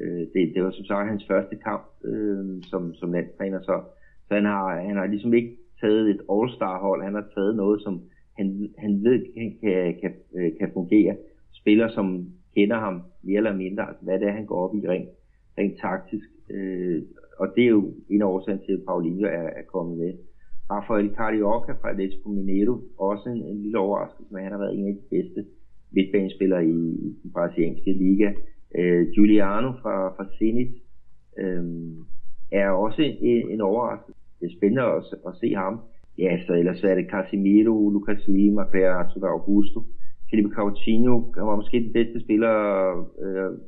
[0.00, 3.76] Øh, det, det var som sagt hans første kamp øh, som, som landstræner, så,
[4.26, 7.94] så han, har, han har ligesom ikke taget et all-star-hold, han har taget noget, som
[8.38, 8.46] han,
[8.78, 10.12] han ved kan, kan, kan,
[10.58, 11.16] kan fungere.
[11.52, 12.06] Spiller, som
[12.54, 15.08] kender ham mere eller mindre, altså hvad det er, han går op i rent,
[15.58, 16.28] rent taktisk.
[16.50, 17.02] Øh,
[17.38, 20.12] og det er jo en af årsagen til, at Paulinho er, er kommet med.
[20.70, 24.88] Rafael Carioca fra Atletico Mineiro, også en, en lille overraskelse, men han har været en
[24.88, 25.44] af de bedste
[25.92, 26.76] midtbanespiller i,
[27.06, 28.32] i den brasilianske liga.
[28.78, 30.74] Øh, Giuliano fra, fra Zenit
[31.38, 31.64] øh,
[32.52, 34.20] er også en, en overraskelse.
[34.40, 35.80] Det er spændende at, at se ham.
[36.18, 39.82] Ja, så ellers er det Casimiro, Lucas Lima, Renato Augusto.
[40.30, 42.54] Felipe Coutinho han var måske den bedste spiller
[43.24, 43.58] øh,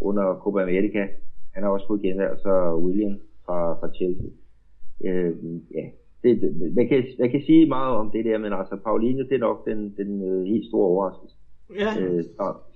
[0.00, 1.08] under Copa America.
[1.54, 4.30] Han har også fået genvalg, så William fra, fra Chelsea.
[5.04, 5.34] Øh,
[5.74, 5.84] ja,
[6.22, 9.34] det, det, man, kan, man kan sige meget om det der, men altså Paulinho, det
[9.34, 11.36] er nok den, den øh, helt store overraskelse.
[11.78, 11.90] Ja.
[12.00, 12.24] Øh,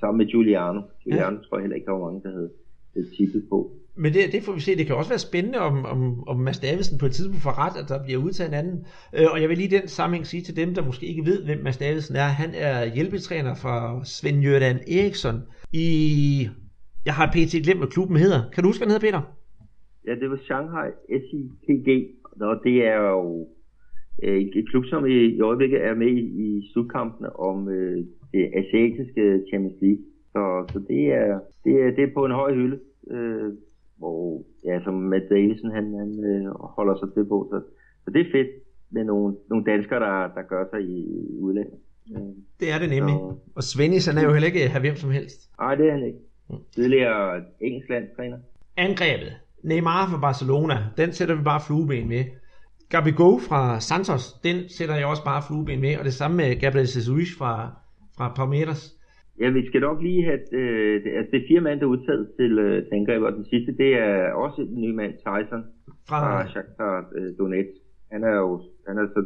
[0.01, 0.81] sammen med Giuliano.
[1.03, 1.43] Giuliano ja.
[1.43, 2.51] tror jeg heller ikke, der var mange, der havde,
[3.17, 3.71] tippet på.
[3.97, 4.77] Men det, det får vi se.
[4.77, 7.83] Det kan også være spændende, om, om, om Mads Davidsen på et tidspunkt får ret,
[7.83, 8.87] at der bliver udtaget en anden.
[9.17, 11.59] Øh, og jeg vil lige den sammenhæng sige til dem, der måske ikke ved, hvem
[11.65, 12.29] Mads Davidsen er.
[12.43, 15.39] Han er hjælpetræner for Svend Jørgen Eriksson
[15.73, 15.87] i...
[17.07, 17.63] Jeg har pt.
[17.65, 18.41] glemt, hvad klubben hedder.
[18.53, 19.23] Kan du huske, hvad den hedder, Peter?
[20.07, 21.89] Ja, det var Shanghai SIPG,
[22.41, 23.49] og det er jo
[24.23, 28.51] øh, et klub, som i, i øjeblikket er med i, i slutkampene om øh, det
[28.55, 30.05] asiatiske Champions League.
[30.33, 32.79] Så, så det, er, det, er, det er på en høj hylde.
[33.11, 33.53] Øh,
[33.99, 37.49] hvor, ja, som Matt Davison, han, han øh, holder sig til på.
[37.51, 37.61] Så,
[38.05, 38.51] så det er fedt
[38.91, 40.99] med nogle, nogle danskere, der, der gør sig i,
[41.35, 41.79] i udlandet.
[42.13, 42.23] Øh,
[42.61, 43.15] det er det nemlig.
[43.15, 45.51] Så, og Svennis, han er jo heller ikke her hvem som helst.
[45.61, 46.19] Nej, det er han ikke.
[46.75, 48.39] Tidligere engelsk landstræner.
[48.77, 49.33] Angrebet.
[49.65, 52.25] Neymar fra Barcelona, den sætter vi bare flueben med.
[52.93, 55.93] Gabigol fra Santos, den sætter jeg også bare flueben med.
[55.99, 57.53] Og det samme med Gabriel Jesus fra,
[58.17, 58.83] fra Palmeiras.
[59.41, 61.95] Ja, vi skal nok lige have, øh, det, altså det er fire mand, der er
[61.97, 65.63] udtaget til, øh, angreb, og den sidste, det er også en ny mand, Tyson,
[66.09, 67.75] fra, fra Shakhtar øh, Donetsk.
[68.13, 69.23] Han er jo, han er så,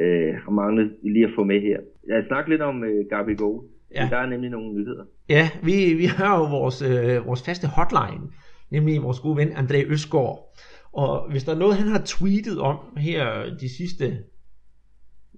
[0.00, 1.78] øh, har manglet lige at få med her.
[2.08, 3.60] Jeg har snakket lidt om øh, Gabi Gold.
[3.94, 4.08] Ja.
[4.10, 5.04] Der er nemlig nogle nyheder.
[5.28, 8.24] Ja, vi, vi har jo vores, øh, vores faste hotline,
[8.72, 10.56] nemlig vores gode ven André Østgaard.
[10.92, 14.18] Og hvis der er noget, han har tweetet om her de sidste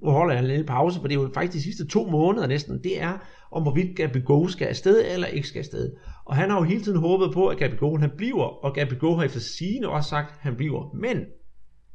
[0.05, 2.47] nu holder jeg en lille pause, for det er jo faktisk de sidste to måneder
[2.47, 3.19] næsten, det er,
[3.51, 5.93] om hvorvidt Gabigol skal afsted eller ikke skal afsted.
[6.25, 9.25] Og han har jo hele tiden håbet på, at Gabigol han bliver, og Gabigol har
[9.25, 10.95] efter sigende også sagt, at han bliver.
[10.95, 11.25] Men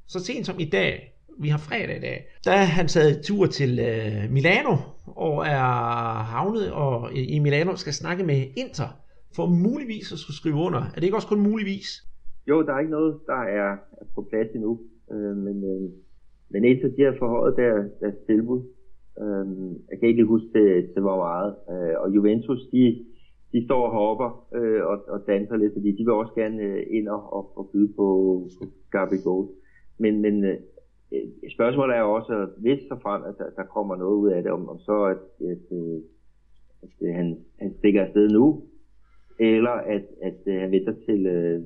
[0.07, 3.45] så sent som i dag, vi har fredag i dag, der er han taget tur
[3.45, 8.98] til øh, Milano, og er havnet og, i Milano skal snakke med Inter,
[9.35, 10.79] for muligvis at skulle skrive under.
[10.79, 11.89] Er det ikke også kun muligvis?
[12.49, 13.77] Jo, der er ikke noget, der er
[14.15, 14.79] på plads endnu,
[15.11, 15.89] øh, men, øh,
[16.49, 18.61] men indtil de har forhøjet der, deres tilbud.
[19.21, 19.47] Øh,
[19.89, 21.51] jeg kan ikke huske til, til hvor meget.
[21.71, 23.05] Øh, og Juventus, de,
[23.53, 26.83] de står og hopper øh, og, og danser lidt, fordi de vil også gerne øh,
[26.89, 28.07] ind og, og, og byde på,
[28.57, 29.47] på Gabigol.
[29.97, 30.57] Men, men øh,
[31.55, 34.69] spørgsmålet er også, hvis så frem, at der, der kommer noget ud af det, om,
[34.69, 35.99] om så at, at, øh,
[36.83, 38.63] at, at han, han stikker afsted nu,
[39.39, 41.61] eller at, at, at han venter til øh,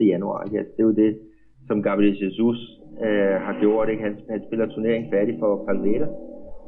[0.00, 0.06] 1.
[0.06, 0.48] januar.
[0.52, 1.18] Ja, det er jo det,
[1.66, 2.60] som Gabriel Jesus
[3.06, 3.88] øh, har gjort.
[3.88, 4.02] Ikke?
[4.02, 6.14] Han, han spiller turneringen færdig for Palmeiras,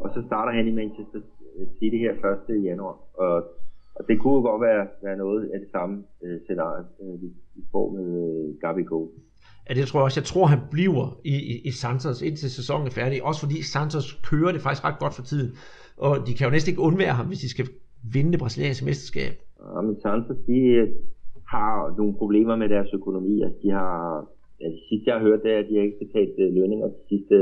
[0.03, 1.21] og så starter han i Manchester
[1.79, 2.12] City her
[2.49, 2.64] 1.
[2.64, 2.97] januar.
[3.14, 3.35] Og,
[3.95, 7.29] og det kunne jo godt være, være noget af det samme øh, scenarie, øh, vi,
[7.57, 9.09] vi får med øh, Gabigol.
[9.68, 10.21] Ja, det tror jeg også.
[10.21, 13.25] Jeg tror, han bliver i, i, i Santos indtil sæsonen er færdig.
[13.25, 15.51] Også fordi Santos kører det faktisk ret godt for tiden.
[15.97, 17.66] Og de kan jo næsten ikke undvære ham, hvis de skal
[18.14, 19.33] vinde det brasilianske mesterskab.
[19.62, 20.88] Ja, Santos, de øh,
[21.48, 23.42] har nogle problemer med deres økonomi.
[23.42, 24.27] Altså, de har
[24.61, 26.88] ja, det sidste jeg har hørt, det er, at de har ikke betalt øh, lønninger
[26.88, 27.37] de sidste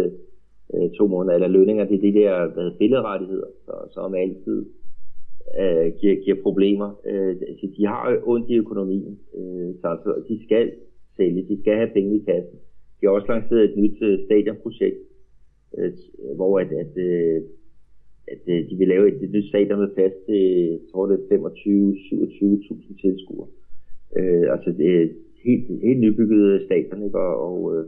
[0.74, 4.58] øh, to måneder, eller lønninger, det er det der hvad, billedrettigheder, så, som altid
[5.60, 6.88] øh, giver, giver problemer.
[7.10, 10.72] Øh, så de har ondt i økonomien, øh, så altså, de skal
[11.16, 12.58] sælge, de skal have penge i kassen.
[13.00, 14.98] De har også lanceret et nyt øh, stadionprojekt,
[15.78, 15.92] øh,
[16.36, 17.42] hvor at, at, øh,
[18.32, 20.42] at øh, de vil lave et, et nyt stadion med plads til,
[20.74, 23.48] jeg tror det er 25-27.000 tilskuere.
[24.18, 24.92] Øh, altså det,
[25.44, 27.18] helt, helt nybygget stadion, ikke?
[27.18, 27.84] Og, og øh,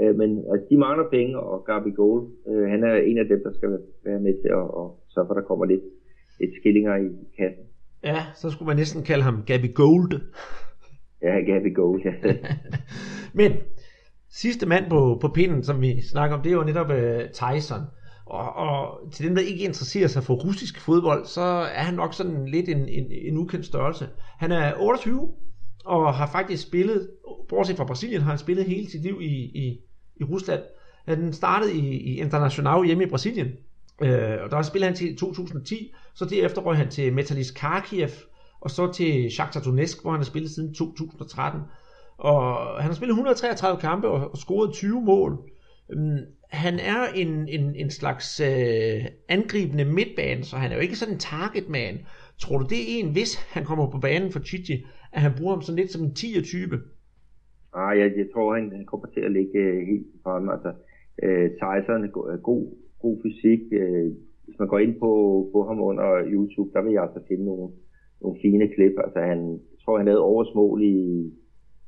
[0.00, 3.40] øh, men altså, de mangler penge, og Gabi Goal, øh, han er en af dem,
[3.44, 3.70] der skal
[4.04, 5.84] være med til at, at sørge for, at der kommer lidt,
[6.40, 7.64] lidt skillinger i kassen.
[8.04, 10.12] Ja, så skulle man næsten kalde ham Gabi Gold.
[11.22, 12.12] Ja, Gabi Gold, ja.
[13.40, 13.52] men
[14.30, 17.82] sidste mand på, på pinden, som vi snakker om, det er jo netop uh, Tyson.
[18.28, 21.40] Og, og til dem, der ikke interesserer sig for russisk fodbold, så
[21.74, 24.08] er han nok sådan lidt en, en, en ukendt størrelse.
[24.38, 25.28] Han er 28,
[25.84, 27.10] og har faktisk spillet,
[27.48, 29.80] bortset fra Brasilien, har han spillet hele sit liv i, i,
[30.16, 30.62] i Rusland.
[31.06, 33.48] Han startede i, i International hjemme i Brasilien,
[34.02, 38.08] øh, og der spillede han til 2010, så derefter røg han til Metalist Kharkiv,
[38.60, 41.60] og så til Shakhtar Donetsk, hvor han har spillet siden 2013.
[42.18, 45.38] Og han har spillet 133 kampe og, og scoret 20 mål.
[45.90, 50.96] Mm, han er en, en, en slags øh, angribende midtbane, så han er jo ikke
[50.96, 51.94] sådan en target man.
[52.38, 55.54] Tror du det er en, hvis han kommer på banen for Chichi, at han bruger
[55.54, 56.76] ham sådan lidt som en 10'er-type?
[57.74, 60.52] Ah, jeg, jeg tror, han, han kommer til at ligge uh, helt fremme.
[60.52, 60.70] Altså,
[61.24, 62.66] uh, Tyson er god,
[62.98, 63.60] god, fysik.
[63.72, 64.12] Øh,
[64.44, 65.10] hvis man går ind på,
[65.52, 67.68] på ham under YouTube, der vil jeg altså finde nogle,
[68.22, 68.94] nogle fine klip.
[69.04, 70.98] Altså, han, jeg tror, han havde oversmål i,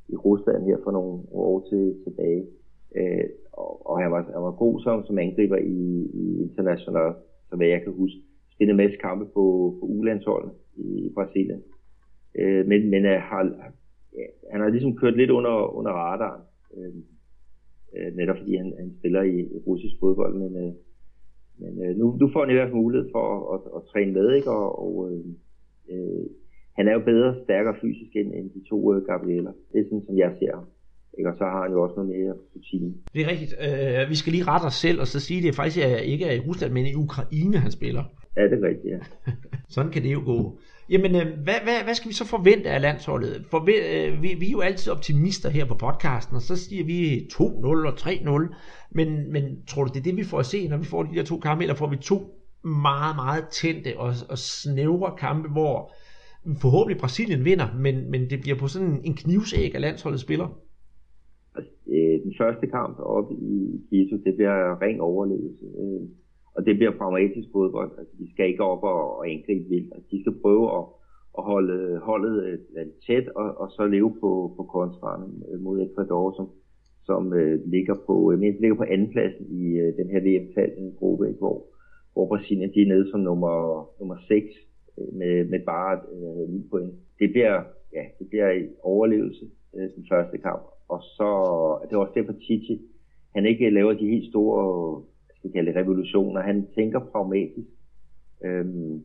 [0.09, 2.43] i Rusland her for nogle år til, tilbage.
[2.99, 3.27] Uh,
[3.61, 5.81] og, og han, var, han var god som, som angriber i,
[6.23, 7.15] i international,
[7.49, 8.19] som jeg kan huske.
[8.53, 9.45] Spillede en masse kampe på,
[9.81, 11.63] på ulandsholdet i Brasilien.
[12.39, 13.43] Øh, men men øh, har,
[14.19, 16.43] ja, han har ligesom kørt lidt under, under radaren.
[16.77, 16.95] Øh,
[17.97, 20.35] øh, netop fordi han, han spiller i, i russisk fodbold.
[20.43, 20.73] Men, øh,
[21.63, 24.13] men øh, nu, nu får han i hvert fald mulighed for at, at, at træne
[24.13, 24.51] med, ikke?
[24.51, 25.25] Og, og øh,
[25.93, 26.27] øh,
[26.77, 29.53] han er jo bedre, stærkere fysisk end, end de to øh, Gabrieler.
[29.73, 30.67] Det er sådan, som jeg ser ham.
[31.19, 31.31] Ikke?
[31.31, 32.95] Og så har han jo også noget mere rutine.
[33.15, 33.55] Det er rigtigt.
[33.61, 36.25] Øh, vi skal lige rette os selv og så sige, at det faktisk er, ikke
[36.25, 38.05] er i Rusland, men i Ukraine, han spiller.
[38.37, 38.99] Ja, det er rigtigt, ja.
[39.75, 40.59] Sådan kan det jo gå.
[40.91, 43.47] Jamen, øh, hvad, hvad, hvad skal vi så forvente af landsholdet?
[43.51, 46.85] For vi, øh, vi, vi er jo altid optimister her på podcasten, og så siger
[46.85, 48.55] vi 2-0 og 3-0.
[48.91, 51.17] Men, men tror du, det er det, vi får at se, når vi får de
[51.17, 55.93] der to kampe, eller får vi to meget, meget tændte og, og snævre kampe, hvor
[56.61, 60.49] forhåbentlig Brasilien vinder, men, men det bliver på sådan en knivsæg, at landsholdet spiller?
[61.87, 65.65] Øh, den første kamp op i Kito, det bliver ren overlevelse.
[65.81, 66.03] Øh,
[66.55, 67.91] og det bliver pragmatisk fodbold.
[67.99, 69.93] Altså, de skal ikke op og, og angribe vildt.
[69.95, 70.85] Altså, de skal prøve at,
[71.39, 76.49] at holde holdet øh, tæt og, og så leve på, på kontraren mod Ecuador, som,
[77.05, 81.67] som øh, ligger på øh, ligger på andenpladsen i øh, den her VM-gruppe, hvor,
[82.13, 83.55] hvor Brasilien de er nede som nummer,
[84.01, 84.47] nummer 6
[84.99, 86.93] øh, med, med bare øh, 9 point.
[87.19, 89.45] Det bliver, ja, det bliver overlevelse,
[89.77, 90.63] øh, den første kamp.
[90.93, 91.29] Og så
[91.87, 92.81] det er også derfor Titi,
[93.35, 95.03] han ikke laver de helt store
[95.37, 96.41] skal kalde det, revolutioner.
[96.41, 97.69] Han tænker pragmatisk.
[98.45, 99.03] Øhm,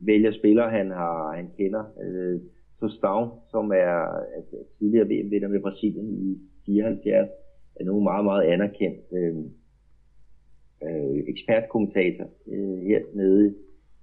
[0.00, 1.84] vælger spillere, han har han kender.
[2.04, 2.40] Øh,
[2.82, 3.94] Tostão, som er
[4.36, 7.28] altså, tidligere VM-vinder med Brasilien i 74,
[7.76, 9.36] er nu meget, meget anerkendt øh,
[10.84, 13.54] øh, ekspertkommentator øh, hernede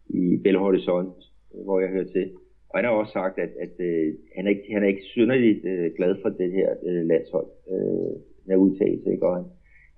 [0.09, 1.21] i Belo Horizonte,
[1.55, 2.31] øh, hvor jeg hører til.
[2.69, 5.65] Og han har også sagt, at, at øh, han, er ikke, han er ikke synderligt
[5.65, 8.13] øh, glad for det her øh, landshold, øh,
[8.45, 9.25] den udtalelse, ikke?
[9.27, 9.45] og han,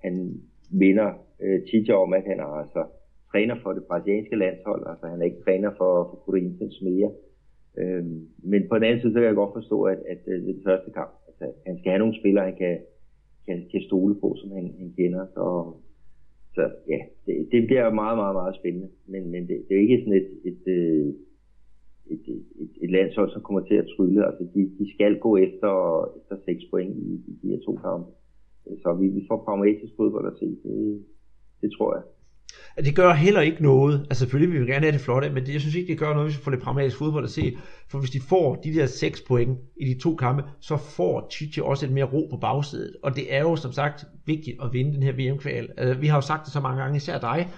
[0.04, 1.10] han minder
[1.42, 2.84] øh, tit om, at han er altså
[3.32, 7.10] træner for det brasilianske landshold, altså han er ikke træner for, for Corinthians mere.
[7.78, 8.04] Øh,
[8.50, 10.62] men på den anden side, så kan jeg godt forstå, at, at, øh, at det
[10.66, 12.78] første kamp, altså, han skal have nogle spillere, han kan,
[13.46, 15.26] kan, kan stole på, som han, han kender.
[15.34, 15.44] Så,
[16.54, 18.88] så ja, det, det bliver meget, meget, meget spændende.
[19.06, 21.16] Men, men det, det er ikke sådan et, et, et,
[22.10, 22.24] et,
[22.62, 24.26] et, et landshold, som kommer til at trylle.
[24.26, 25.72] Altså, de, de skal gå efter,
[26.18, 28.06] efter 6 point i, i de her to kampe.
[28.82, 30.46] Så vi, vi får pragmatisk fodbold at se.
[30.46, 31.04] Det,
[31.60, 32.04] det tror jeg.
[32.84, 34.00] Det gør heller ikke noget.
[34.00, 36.12] Altså selvfølgelig vil vi gerne have det flotte, men det, jeg synes ikke, det gør
[36.12, 37.56] noget, hvis vi får lidt pragmatisk fodbold at se.
[37.90, 41.60] For hvis de får de der 6 point i de to kampe, så får Chichi
[41.64, 42.96] også et mere ro på bagsædet.
[43.02, 45.68] Og det er jo som sagt vigtigt at vinde den her VM-kval.
[45.76, 47.48] Altså, vi har jo sagt det så mange gange, især dig,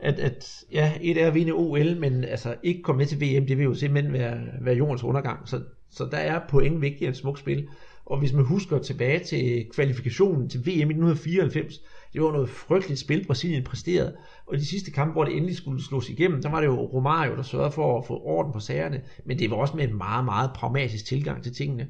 [0.00, 3.46] at, at ja, et er at vinde OL, men altså ikke komme med til VM,
[3.46, 5.48] det vil jo simpelthen være, være jordens undergang.
[5.48, 7.68] Så, så der er point vigtigere end smukt spil.
[8.06, 11.78] Og hvis man husker tilbage til kvalifikationen til VM i 1994,
[12.12, 14.16] det var noget frygteligt spil, Brasilien præsterede.
[14.46, 17.36] Og de sidste kampe, hvor det endelig skulle slås igennem, der var det jo Romario,
[17.36, 19.02] der sørgede for at få orden på sagerne.
[19.24, 21.88] Men det var også med en meget, meget pragmatisk tilgang til tingene.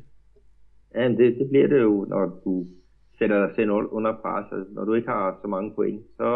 [0.95, 2.66] Ja, det, det bliver det jo, når du
[3.19, 4.47] sætter dig selv under pres.
[4.53, 6.29] Altså, når du ikke har så mange point, så,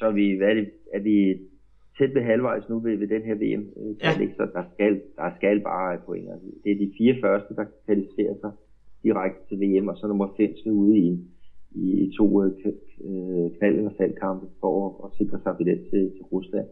[0.00, 1.16] så er vi, hvad er, det, er vi
[1.98, 3.64] tæt ved halvvejs nu ved, ved den her VM.
[3.76, 4.10] Øh, ja.
[4.38, 6.28] Så der skal, der skal bare point.
[6.32, 8.52] Altså, det er de fire første, der kvalificerer sig
[9.02, 11.10] direkte til VM, og så nummer 5 skal ude i,
[11.74, 12.50] i to øh,
[13.56, 16.68] knald- eller faldkampe for at, at sikre sig billet til, til Rusland.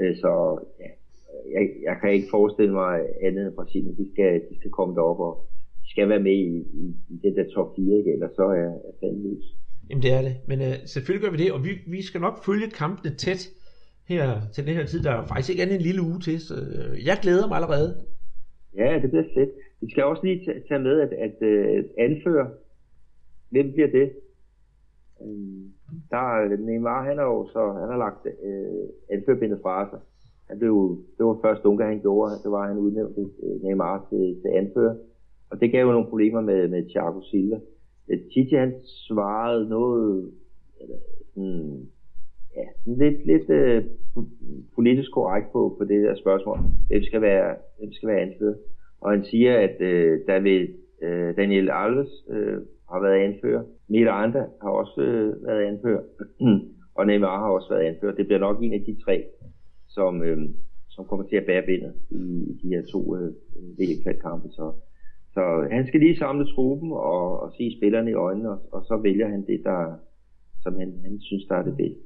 [0.00, 0.32] Øh, så
[0.80, 0.90] ja,
[1.54, 3.96] jeg, jeg kan ikke forestille mig andet end Brasilien.
[3.96, 5.34] De skal, de skal komme derop, og
[5.82, 6.84] de skal være med i, i,
[7.14, 8.12] i den der top 4, ikke?
[8.12, 9.46] ellers så er, er fanden løs.
[9.90, 12.44] Jamen det er det, men øh, selvfølgelig gør vi det, og vi, vi skal nok
[12.44, 13.48] følge kampene tæt
[14.08, 15.02] her til den her tid.
[15.02, 17.88] Der er faktisk ikke andet en lille uge til, så øh, jeg glæder mig allerede.
[18.76, 19.50] Ja, det bliver fedt.
[19.80, 22.50] Vi skal også lige tage med, at, at øh, anføre,
[23.50, 24.12] hvem bliver det?
[25.22, 25.64] Øh,
[26.10, 29.98] der Neymar, han har jo så, han har lagt øh, anførbindet fra sig.
[30.48, 34.06] Han blev, det var første Dunga, han gjorde, det var, at han udnævnte øh, Neymar
[34.10, 34.96] til, til anfører.
[35.50, 37.60] Og det gav jo nogle problemer med, med Thiago Silva.
[38.08, 40.32] Øh, Titi, han svarede noget,
[40.80, 40.96] eller,
[41.34, 41.88] sådan,
[42.56, 43.84] ja, lidt, lidt øh,
[44.74, 46.58] politisk korrekt på, på det der spørgsmål.
[46.88, 48.54] Hvem skal være, hvem skal være anfører?
[49.00, 52.58] Og han siger, at øh, der vil øh, Daniel Alves øh,
[52.90, 53.62] har været anfører.
[53.88, 56.02] Miranda har også øh, været anfører.
[56.96, 58.14] og Neymar har også været anfører.
[58.14, 59.24] Det bliver nok en af de tre,
[59.88, 60.38] som, øh,
[60.88, 64.48] som kommer til at bære bindet i, i de her to øh, øh VM-kampe.
[64.48, 64.72] Så,
[65.34, 68.96] så han skal lige samle truppen og, og se spillerne i øjnene, og, og så
[68.96, 69.80] vælger han det, der,
[70.62, 72.00] som han, han synes, der er det bedste.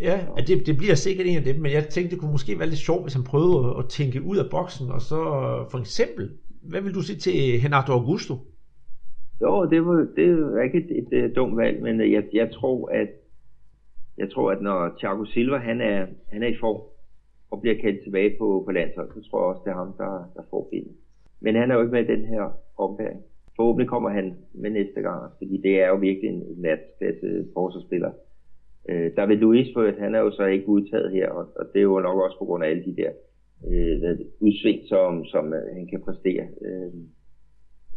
[0.00, 2.68] Ja, det, det bliver sikkert en af dem, men jeg tænkte, det kunne måske være
[2.68, 5.20] lidt sjovt, hvis han prøvede at, at tænke ud af boksen, og så
[5.70, 6.30] for eksempel,
[6.70, 8.34] hvad vil du sige til Renato Augusto?
[9.42, 12.88] Jo, det var, det var ikke et, et, et dumt valg, men jeg, jeg tror,
[12.88, 13.08] at
[14.18, 16.80] jeg tror, at når Thiago Silva han er, han er i form
[17.50, 20.12] og bliver kaldt tilbage på, på landshold, så tror jeg også, det er ham, der,
[20.36, 20.96] der får bilen.
[21.40, 23.20] Men han er jo ikke med i den her ombæring.
[23.56, 28.10] Forhåbentlig kommer han med næste gang, fordi det er jo virkelig en, en forsvarsspiller.
[28.88, 31.78] Øh, David Luiz, for at han er jo så ikke udtaget her, og, og det
[31.78, 33.10] er jo nok også på grund af alle de der
[33.70, 36.92] øh, udsving, som, som øh, han kan præstere øh,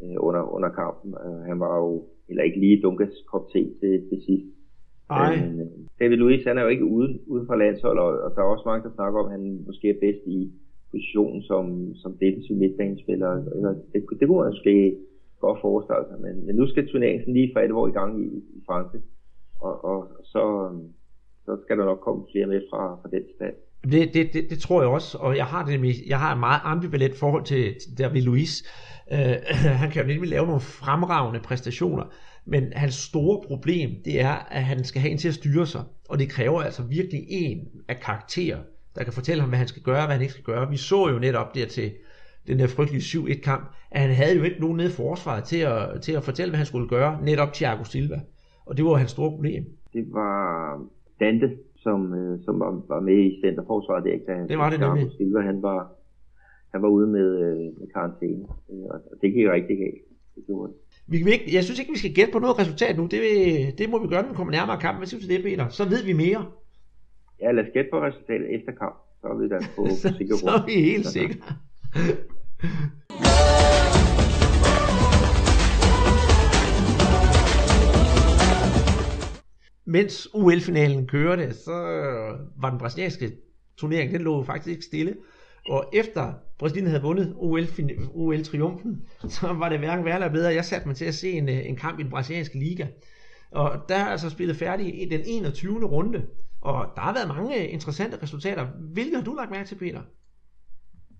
[0.03, 1.13] øh, under, under kampen.
[1.25, 4.47] Øh, han var jo heller ikke lige Dunkas kop te til, til sidst.
[5.09, 5.35] Nej.
[5.35, 5.67] Øh,
[5.99, 8.63] David Luiz, han er jo ikke uden, uden for landshold, og, og der er også
[8.65, 10.51] mange, der snakker om, at han måske er bedst i
[10.91, 13.29] position som, som defensiv midtbanespiller.
[13.93, 14.97] Det, det kunne man måske
[15.39, 18.59] godt forestille sig, men, men nu skal turneringen lige for alvor i gang i, i
[18.67, 19.01] Frankrig
[19.61, 20.69] og, og så,
[21.45, 23.53] så skal der nok komme flere med fra, fra den stand.
[23.91, 26.61] Det, det, det, det tror jeg også, og jeg har, det, jeg har et meget
[26.63, 28.63] ambivalent forhold til, til David Luiz.
[29.11, 29.35] Øh,
[29.81, 32.03] han kan jo nemlig lave nogle fremragende præstationer,
[32.45, 35.83] men hans store problem, det er, at han skal have en til at styre sig,
[36.09, 38.59] og det kræver altså virkelig en af karakterer,
[38.97, 40.69] der kan fortælle ham, hvad han skal gøre, hvad han ikke skal gøre.
[40.69, 41.91] Vi så jo netop der til
[42.47, 45.57] den der frygtelige 7-1 kamp, at han havde jo ikke nogen nede i forsvaret til
[45.57, 48.19] at, til at fortælle, hvad han skulle gøre, netop Thiago Silva.
[48.65, 49.65] Og det var hans store problem.
[49.93, 50.33] Det var
[51.19, 54.17] Dante, som, øh, som var, var med i centerforsvaret der.
[54.27, 55.11] Da, det var det nemlig.
[55.17, 55.91] Silva, han var,
[56.71, 60.03] han var ude med, øh, med karantæne, øh, og det gik rigtig galt.
[60.35, 60.77] Det gjorde det.
[61.07, 63.03] Vi kan ikke, jeg synes ikke, vi skal gætte på noget resultat nu.
[63.03, 63.21] Det,
[63.77, 64.99] det må vi gøre, når vi kommer nærmere kampen.
[64.99, 65.67] Hvad synes du det, Peter?
[65.69, 66.45] Så ved vi mere.
[67.41, 68.95] Ja, lad os gætte på resultatet efter kamp.
[69.21, 71.35] Så er vi da på, på sikker Så er vi helt sikre.
[79.85, 81.71] Mens UL-finalen kørte, så
[82.57, 83.31] var den brasilianske
[83.77, 85.15] turnering, den lå faktisk ikke stille.
[85.69, 87.33] Og efter Brasilien havde vundet
[88.13, 90.53] OL-triumfen, så var det hverken værre eller bedre.
[90.53, 92.87] Jeg satte mig til at se en, en kamp i den brasilianske liga.
[93.51, 95.85] Og der er altså spillet færdig i den 21.
[95.85, 96.25] runde.
[96.61, 98.65] Og der har været mange interessante resultater.
[98.93, 100.01] Hvilke har du lagt mærke til, Peter?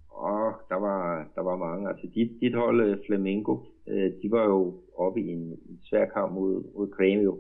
[0.10, 1.90] Og der var, der var mange.
[1.90, 3.58] Altså dit, dit hold, øh, Flamengo,
[3.88, 7.34] øh, de var jo oppe i en, en svær kamp mod, mod Grêmio.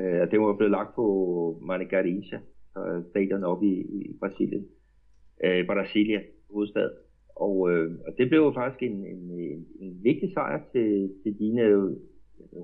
[0.00, 1.06] Øh, det var blevet lagt på
[1.62, 2.38] Manicarisha,
[3.10, 4.66] stadion oppe i, i Brasilien.
[5.44, 6.20] Øh, Brasilia,
[6.52, 6.90] hovedstad.
[7.36, 11.38] Og, øh, og det blev jo faktisk en, en, en, en vigtig sejr til, til
[11.38, 11.62] dine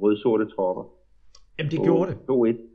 [0.03, 0.85] rød-sorte tropper.
[1.59, 2.19] Jamen det gjorde det.
[2.57, 2.70] 2-1.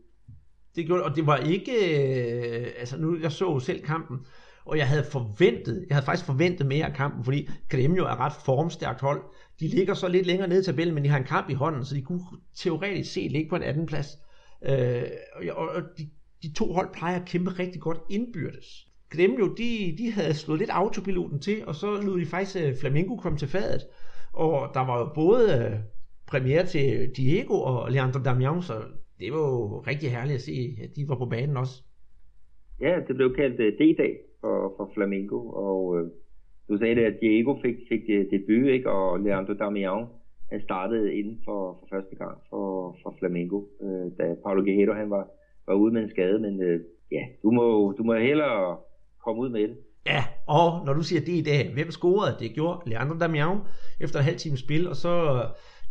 [0.75, 4.17] Det gjorde og det var ikke, øh, altså nu, jeg så selv kampen,
[4.65, 8.33] og jeg havde forventet, jeg havde faktisk forventet mere af kampen, fordi Gremio er ret
[8.45, 9.21] formstærkt hold.
[9.59, 11.85] De ligger så lidt længere nede i tabellen, men de har en kamp i hånden,
[11.85, 12.21] så de kunne
[12.55, 14.07] teoretisk set ligge på en anden plads.
[14.65, 15.03] Øh,
[15.55, 16.09] og, og de,
[16.43, 18.87] de to hold plejer at kæmpe rigtig godt indbyrdes.
[19.09, 23.15] Gremio, de, de havde slået lidt autopiloten til, og så lod de faktisk uh, Flamengo
[23.15, 23.81] komme til fadet.
[24.33, 25.79] Og der var jo både uh,
[26.27, 28.81] premiere til Diego og Leandro Damian, så
[29.19, 31.83] det var jo rigtig herligt at se, at de var på banen også.
[32.81, 36.07] Ja, det blev kaldt uh, D-dag for, for Flamengo, og uh,
[36.69, 38.91] du sagde det, at Diego fik, fik det debut, ikke?
[38.91, 40.05] og Leandro Damian
[40.51, 45.09] han startede inden for, for første gang for, for Flamengo, uh, da Paulo Guerrero han
[45.09, 45.27] var,
[45.67, 48.77] var ude med en skade, men uh, ja, du må, du må hellere
[49.23, 49.77] komme ud med det.
[50.05, 52.35] Ja, og når du siger det i dag, hvem scorede?
[52.39, 53.57] Det gjorde Leandro Damian
[54.01, 55.43] efter en halv time spil, og så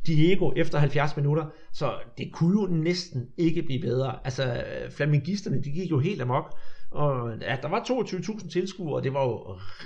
[0.07, 4.19] Diego efter 70 minutter, så det kunne jo næsten ikke blive bedre.
[4.25, 6.59] Altså, flamingisterne, de gik jo helt amok,
[6.91, 9.37] og ja, der var 22.000 tilskuere, og det var jo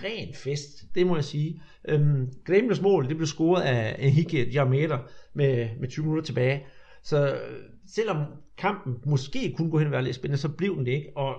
[0.04, 1.62] ren fest, det må jeg sige.
[1.88, 4.98] Øhm, Gremles mål, det blev scoret af Enrique Diameter
[5.34, 6.66] med, med 20 minutter tilbage.
[7.02, 7.56] Så øh,
[7.94, 8.16] selvom
[8.58, 11.34] kampen måske kunne gå hen og være lidt spændende, så blev den det ikke, og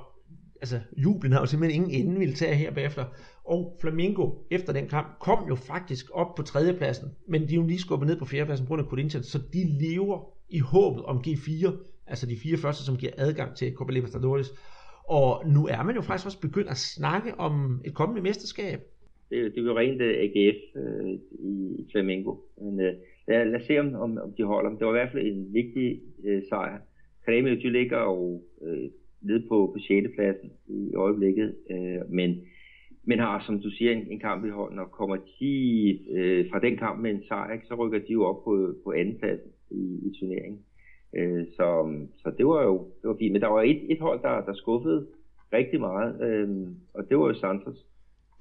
[0.61, 3.05] altså, jublen har jo simpelthen ingen ende ville tage her bagefter.
[3.45, 7.67] Og Flamingo efter den kamp kom jo faktisk op på tredjepladsen, men de er jo
[7.67, 11.17] lige skubbet ned på fjerdepladsen på grund af Corinthians, så de lever i håbet om
[11.27, 11.71] G4,
[12.07, 14.53] altså de fire første, som giver adgang til Copa Libertadores.
[15.09, 18.79] Og nu er man jo faktisk også begyndt at snakke om et kommende mesterskab.
[19.29, 22.35] Det, det er jo rent øh, AGF øh, i Flamingo.
[22.61, 22.93] Men øh,
[23.27, 24.69] lad, lad os se, om, om, om de holder.
[24.69, 26.77] Det var i hvert fald en vigtig øh, sejr.
[27.25, 28.89] Kremio, de ligger jo øh,
[29.21, 30.07] nede på, på 6.
[30.15, 32.41] pladsen i øjeblikket, øh, men
[33.03, 35.51] men har, som du siger, en, en kamp i hånden, og kommer de
[36.11, 38.91] øh, fra den kamp med en sejr, ikke, så rykker de jo op på, på
[38.91, 39.39] anden plads
[39.71, 40.59] i, i turneringen.
[41.15, 41.67] Øh, så,
[42.17, 43.31] så det var jo det var fint.
[43.33, 45.07] Men der var et, et hold, der, der skuffede
[45.53, 47.85] rigtig meget, øh, og det var jo Santos.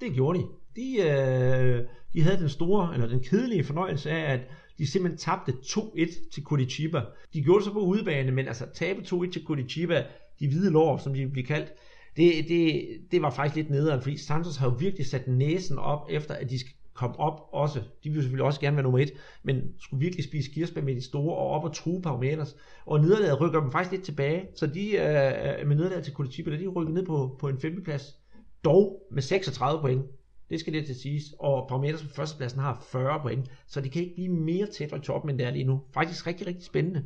[0.01, 0.43] Det gjorde de.
[0.75, 1.79] De, øh,
[2.13, 4.39] de havde den store, eller den kedelige fornøjelse af, at
[4.77, 7.01] de simpelthen tabte 2-1 til Curitiba.
[7.33, 10.03] De gjorde det så på udebane, men altså tabe 2-1 til Curitiba,
[10.39, 11.73] de hvide lår, som de blev kaldt,
[12.17, 16.07] det, det, det var faktisk lidt nederen, fordi Santos har jo virkelig sat næsen op,
[16.09, 17.79] efter at de skal komme op også.
[17.79, 19.13] De ville selvfølgelig også gerne være nummer et,
[19.43, 22.55] men skulle virkelig spise kirsebær med de store og op og true Parmeters.
[22.85, 26.67] Og nederlaget rykker dem faktisk lidt tilbage, så de øh, med nederlaget til Curitiba, de
[26.67, 28.15] rykker ned på, på en femteplads.
[28.63, 30.05] Dog med 36 point.
[30.49, 31.23] Det skal det til siges.
[31.39, 34.99] Og Parmeters på førstepladsen har 40 point, så de kan ikke blive mere tæt i
[34.99, 35.81] toppen, end det er lige nu.
[35.93, 37.03] Faktisk rigtig, rigtig spændende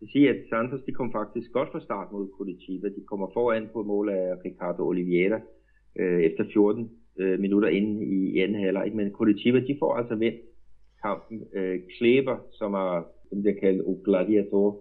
[0.00, 2.88] vil sige, at Santos de kom faktisk godt fra start mod Curitiba.
[2.88, 5.40] De kommer foran på mål af Ricardo Oliveira
[5.98, 8.92] øh, efter 14 øh, minutter inde i, i anden halvleg.
[8.94, 10.40] Men Curitiba de får altså vendt
[11.02, 11.46] kampen.
[11.54, 14.78] Øh, Kleber, som er som det kaldt O Gladiator,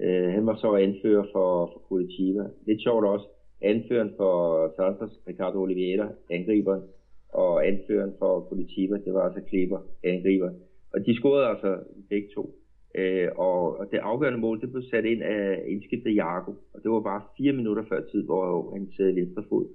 [0.00, 2.42] øh, han var så anfører for, for Curitiba.
[2.66, 3.26] Lidt sjovt også,
[3.60, 4.32] anføreren for
[4.76, 6.82] Santos, Ricardo Oliveira, angriberen,
[7.28, 10.50] og anføreren for Curitiba, det var altså Kleber, angriber.
[10.94, 11.78] Og de scorede altså
[12.08, 12.54] begge to.
[12.94, 16.90] Øh, og, og det afgørende mål, det blev sat ind af indskiftet Jago, og det
[16.90, 19.66] var bare fire minutter før tid, hvor hans øh, venstre fod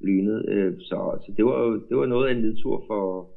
[0.00, 0.44] lynede.
[0.48, 3.30] Øh, så, så det var jo det var noget af en nedtur for,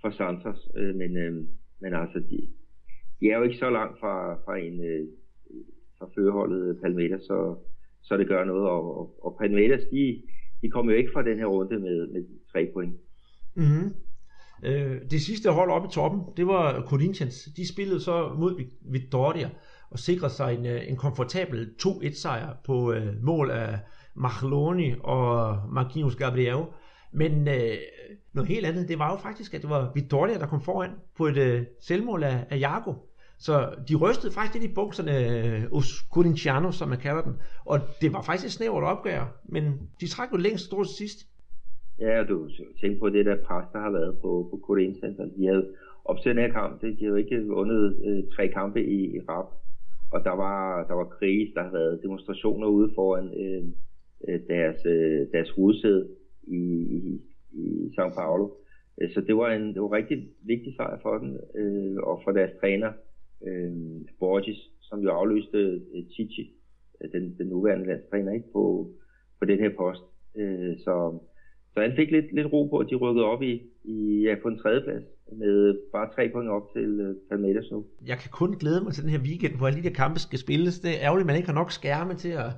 [0.00, 1.34] for Santos, øh, men, øh,
[1.80, 2.48] men altså, de,
[3.20, 5.06] de er jo ikke så langt fra, fra en øh,
[5.98, 7.56] fra førerholdet øh, Palmeiras, så,
[8.02, 10.22] så det gør noget, og, og, og Palmeiras, de,
[10.62, 12.94] de kommer jo ikke fra den her runde med, med tre point.
[13.54, 13.94] Mm-hmm.
[14.64, 17.48] Øh, det sidste hold oppe i toppen, det var Corinthians.
[17.56, 18.60] De spillede så mod
[18.92, 19.50] Victoria.
[19.90, 23.78] og sikrede sig en, øh, en komfortabel 2-1 sejr på øh, mål af
[24.14, 26.64] Macloni og Marquinhos Gabriel.
[27.12, 27.76] Men øh,
[28.32, 31.26] noget helt andet, det var jo faktisk, at det var Vittoria, der kom foran på
[31.26, 32.92] et øh, selvmål af, af Jago.
[33.38, 37.36] Så de rystede faktisk lidt i bukserne øh, hos Corinthians, som man kalder den.
[37.64, 39.64] Og det var faktisk et snævert opgør, men
[40.00, 41.18] de trak jo længst stort sidst.
[42.00, 42.48] Ja, du
[42.80, 45.16] tænker på det der pres, der har været på, på Corinthians.
[45.36, 45.74] De havde
[46.22, 49.46] til den her kamp, de havde jo ikke vundet øh, tre kampe i, i rap.
[50.12, 53.64] Og der var, der var krig, der havde været demonstrationer ude foran øh,
[54.28, 56.08] øh, deres, øh, deres hovedsæde
[56.42, 56.62] i,
[56.98, 57.20] i,
[57.52, 58.48] i São Paulo.
[59.00, 62.20] Øh, så det var en det var en rigtig vigtig sejr for den, øh, og
[62.24, 62.92] for deres træner,
[63.46, 63.72] øh,
[64.20, 65.58] Borges, som jo afløste
[65.94, 66.52] øh, Chichi,
[67.00, 68.90] øh, den, den nuværende landstræner, ikke, på,
[69.38, 70.02] på den her post.
[70.36, 71.18] Øh, så,
[71.74, 74.48] så han fik lidt, lidt ro på, at de rykkede op i, i ja, på
[74.48, 77.84] en tredjeplads med bare tre point op til øh, Palmeiras nu.
[78.06, 80.38] Jeg kan kun glæde mig til den her weekend, hvor alle de der kampe skal
[80.38, 80.80] spilles.
[80.80, 82.50] Det er ærgerligt, at man ikke har nok skærme til at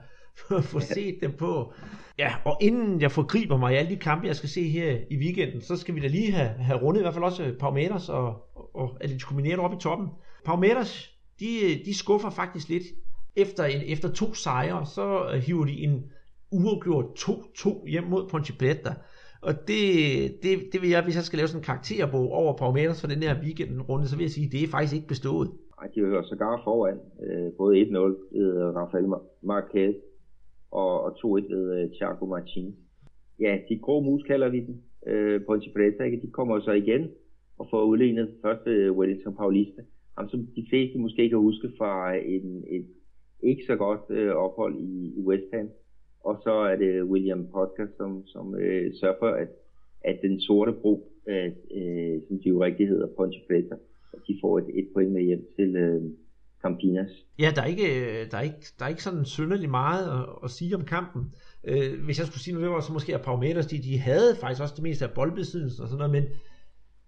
[0.73, 1.73] få set dem på.
[2.19, 5.17] Ja, og inden jeg forgriber mig i alle de kampe, jeg skal se her i
[5.17, 8.35] weekenden, så skal vi da lige have, have rundet i hvert fald også Palmeiras og,
[8.75, 10.09] og Atletico Mineiro op i toppen.
[10.45, 11.47] Palmeiras, de,
[11.85, 12.85] de skuffer faktisk lidt.
[13.37, 16.05] Efter, en, efter to sejre, så hiver de en
[16.53, 18.93] uafgjort 2-2 hjem mod Ponte Preta.
[19.43, 19.83] Og det,
[20.43, 23.23] det, det vil jeg, hvis jeg skal lave sådan en karakterbog over Palmeiras for den
[23.23, 25.49] her weekendrunde, så vil jeg sige, at det er faktisk ikke bestået.
[25.79, 26.99] Nej, de er sågar foran.
[27.27, 27.99] Øh, både 1-0
[28.39, 29.07] ved øh, Rafael
[29.43, 29.97] Marquez
[30.71, 32.77] og, og 2-1 ved øh, Thiago Martin.
[33.41, 34.83] Ja, de grå mus kalder vi den.
[35.07, 37.11] Øh, Ponte Preta, de kommer så igen
[37.59, 39.83] og får udlignet første øh, Wellington Paulista
[40.17, 42.87] ham som de fleste måske kan huske fra en, et
[43.43, 45.69] ikke så godt øh, ophold i, i West Ham.
[46.29, 49.49] Og så er det William Podcast, som, som øh, sørger for, at,
[50.05, 53.75] at den sorte bro, øh, øh, som de jo rigtig hedder, Ponte Preta,
[54.15, 56.03] at de får et, et point med hjem til øh,
[56.63, 57.13] Campinas.
[57.39, 57.89] Ja, der er ikke,
[58.31, 61.23] der er ikke, der er ikke sådan synderligt meget at, at sige om kampen.
[61.65, 64.75] Øh, hvis jeg skulle sige noget, så måske at Palmeiras, de, de havde faktisk også
[64.77, 66.25] det meste af boldbesiddelsen og sådan noget, men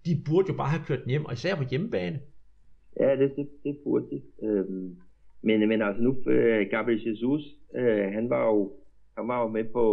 [0.05, 2.19] de burde jo bare have kørt den hjem, og især på hjemmebane.
[2.99, 4.21] Ja, det, det, det burde de.
[4.47, 4.95] Øhm,
[5.41, 7.41] men, men altså nu, øh, Gabriel Jesus,
[7.75, 8.71] øh, han var jo
[9.19, 9.85] han var jo med på,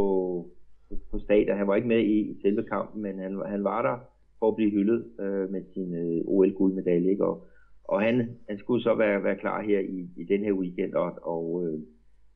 [1.11, 1.57] på stadion.
[1.57, 3.97] Han var ikke med i, i selve kampen, men han, han var der
[4.39, 7.11] for at blive hyldet øh, med sin øh, OL-guldmedalje.
[7.11, 7.25] Ikke?
[7.25, 7.47] Og,
[7.85, 8.15] og han,
[8.49, 11.81] han skulle så være, være klar her i, i den her weekend, og, og øh,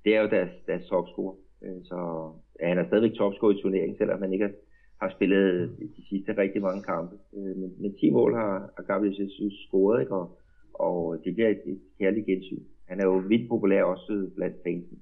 [0.05, 1.35] det er jo deres, deres topscore.
[1.63, 2.31] Øh, så
[2.61, 4.55] ja, han er stadigvæk topscore i turneringen, selvom han ikke har,
[5.01, 7.17] har spillet de sidste rigtig mange kampe.
[7.37, 10.15] Øh, men, men 10 mål har, har Gabriel Jesus scoret, ikke?
[10.15, 10.39] Og,
[10.75, 12.63] og det bliver et, et kærligt gensyn.
[12.89, 14.99] Han er jo vildt populær også blandt fansen.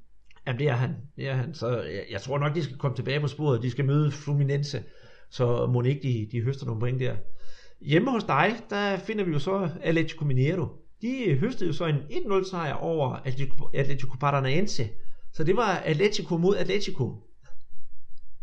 [0.48, 0.90] Jamen det er han.
[1.16, 1.54] Det er han.
[1.54, 3.62] Så jeg, jeg tror nok, de skal komme tilbage på sporet.
[3.62, 4.78] De skal møde Fluminense,
[5.30, 7.14] så må ikke de, de høster nogle point der.
[7.80, 10.66] Hjemme hos dig, der finder vi jo så Atletico Mineiro.
[11.02, 14.82] De høstede jo så en 1-0 sejr over Atletico, Atletico Paranaense.
[15.32, 17.04] Så det var Atletico mod Atletico.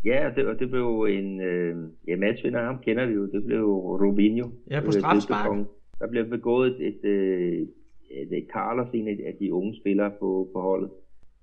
[0.04, 1.76] Ja, det, og det blev en øh,
[2.08, 3.26] ja, matchvinder, ham kender vi jo.
[3.32, 3.64] Det blev
[4.02, 4.50] Rubinho.
[4.70, 5.66] Ja, på straffespark
[5.98, 7.68] der bliver begået et, et, et,
[8.10, 10.90] et, et Carlos, en af de unge spillere på, på holdet.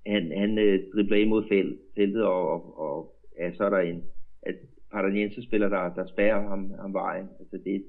[0.06, 4.02] Han, han øh, dribler imod felt, feltet, og, og, og ja, så er der en
[4.42, 4.54] at
[4.92, 7.26] Paranaense spiller, der, der spærrer ham, ham vejen.
[7.40, 7.84] Altså det,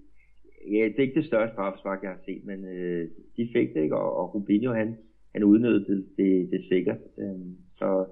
[0.72, 3.84] ja, det er ikke det største straffespark, jeg har set, men øh, de fik det
[3.84, 4.98] ikke, og, og Rubinho, han,
[5.34, 6.98] han udnyttede det, det, det sikkert.
[7.18, 8.06] Øhm, så,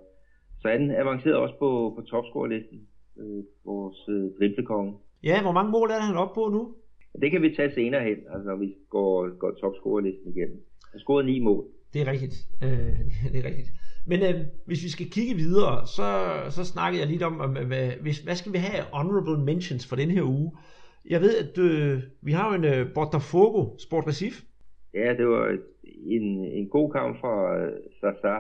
[0.61, 2.79] så han avancerede også på, på topscore-listen,
[3.19, 4.93] øh, vores øh, driblekonge.
[5.23, 6.75] Ja, hvor mange mål er han oppe på nu?
[7.21, 10.59] Det kan vi tage senere hen, altså når vi går, går topscorerlisten igennem.
[10.91, 11.65] Han scorede ni mål.
[11.93, 12.35] Det er rigtigt.
[12.63, 12.95] Øh,
[13.31, 13.71] det er rigtigt.
[14.07, 14.35] Men øh,
[14.65, 16.07] hvis vi skal kigge videre, så,
[16.49, 17.33] så snakkede jeg lidt om,
[17.67, 20.51] hvad, øh, hvis, hvad skal vi have honorable mentions for den her uge?
[21.09, 24.35] Jeg ved, at øh, vi har jo en øh, Botafogo Sport Recif.
[24.93, 25.57] Ja, det var
[26.15, 28.35] en, en god kamp fra øh, Sasa.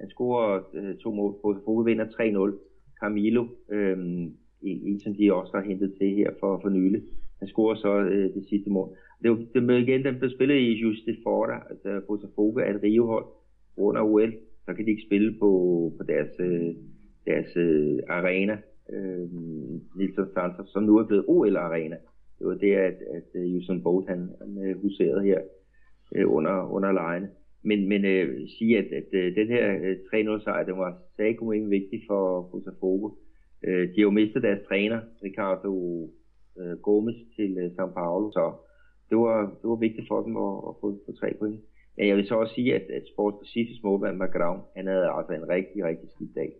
[0.00, 1.34] Han scorer øh, to mål.
[1.42, 2.68] Botafogo vinder 3-0.
[3.00, 3.98] Camilo, øh,
[4.62, 7.02] en, en, som de også har hentet til her for, for nylig.
[7.38, 8.96] Han scorer så øh, det sidste mål.
[9.22, 13.24] Det, var, det igen, den blev spillet i Juste Forda, altså Botafogo er et rivehold
[13.76, 14.32] under OL.
[14.68, 15.50] Så kan de ikke spille på,
[15.98, 16.74] på deres, øh,
[17.26, 18.58] deres øh, arena,
[18.92, 19.28] øh,
[19.96, 21.96] Nilsson Santos, som nu er blevet OL-arena.
[22.38, 25.40] Det var det, at, at uh, Usain Bolt han, han øh, huserede her
[26.14, 27.28] øh, under, under lejene.
[27.64, 29.96] Men, men øh, sige, at, at øh, den her øh,
[30.36, 33.10] 3-0 sejr, den var særlig vigtig for Botafogo.
[33.66, 35.72] Øh, de har jo mistet deres træner, Ricardo
[36.60, 38.52] øh, Gomes til øh, São Paulo, så
[39.10, 41.60] det var, det var vigtigt for dem at, at få, få tre point.
[41.98, 45.32] Men jeg vil så også sige, at, at Sports Pacifics målmand Magrau, han havde altså
[45.32, 46.52] en rigtig, rigtig skidt dag.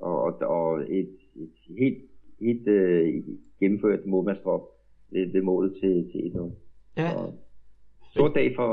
[0.00, 1.98] Og, og, og et, et helt,
[2.40, 3.24] helt øh,
[3.60, 4.62] gennemført målmandstrop
[5.10, 6.50] ved, ved målet til, til 1-0.
[6.96, 7.10] Ja.
[8.12, 8.70] stor dag for,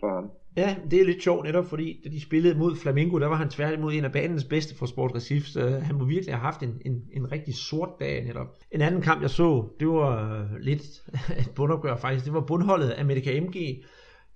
[0.00, 0.30] for ham.
[0.56, 3.50] Ja, det er lidt sjovt netop, fordi da de spillede mod Flamengo, der var han
[3.50, 6.82] tværtimod en af banens bedste for Sport Recife, så han må virkelig have haft en,
[6.84, 8.46] en, en rigtig sort dag netop.
[8.70, 10.82] En anden kamp, jeg så, det var lidt
[11.40, 13.84] et bundopgør faktisk, det var bundholdet af Medica MG.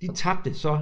[0.01, 0.79] De tabte så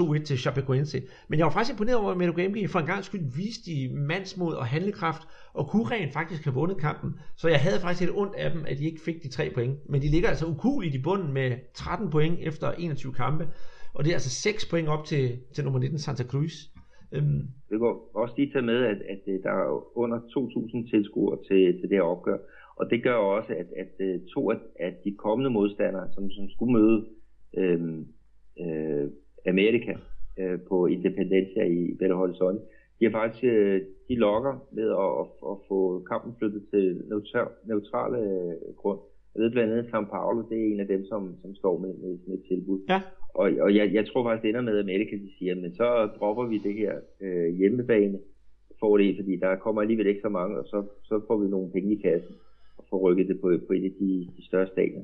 [0.00, 1.02] 2-1 til Chapecoense.
[1.28, 4.54] Men jeg var faktisk imponeret over, at Medica for en gang skyld viste de mandsmod
[4.54, 5.22] og handlekraft,
[5.54, 7.10] og kunne rent faktisk have vundet kampen.
[7.36, 9.88] Så jeg havde faktisk lidt ondt af dem, at de ikke fik de tre point.
[9.88, 13.48] Men de ligger altså ukuligt i bunden med 13 point efter 21 kampe.
[13.94, 16.52] Og det er altså 6 point op til, til nummer 19, Santa Cruz.
[17.12, 17.42] Øhm.
[17.70, 21.80] Det går også lige tage med, at, at øh, der er under 2.000 tilskuere til,
[21.80, 22.38] til det her opgør.
[22.76, 26.48] Og det gør også, at, at øh, to af at de kommende modstandere, som, som
[26.48, 27.06] skulle møde
[27.56, 28.06] øhm,
[28.60, 29.10] øh,
[29.46, 29.94] Amerika
[30.38, 32.62] øh, på Independencia i Belo Horizonte,
[33.00, 35.78] de har faktisk øh, de lokker med at, at, at få
[36.10, 39.00] kampen flyttet til neutral, neutrale øh, grund.
[39.34, 41.94] Jeg ved blandt andet, São Paulo, det er en af dem, som, som står med,
[41.94, 42.80] med, med et tilbud.
[42.88, 43.00] Ja.
[43.34, 46.08] Og, og jeg, jeg tror faktisk, det ender med, at Amerika de siger, men så
[46.18, 48.18] dropper vi det her øh, hjemmebane
[48.80, 51.92] fordel, fordi der kommer alligevel ikke så mange, og så, så får vi nogle penge
[51.92, 52.34] i kassen
[52.78, 55.02] og får rykket det på, på et af de, de større stadier.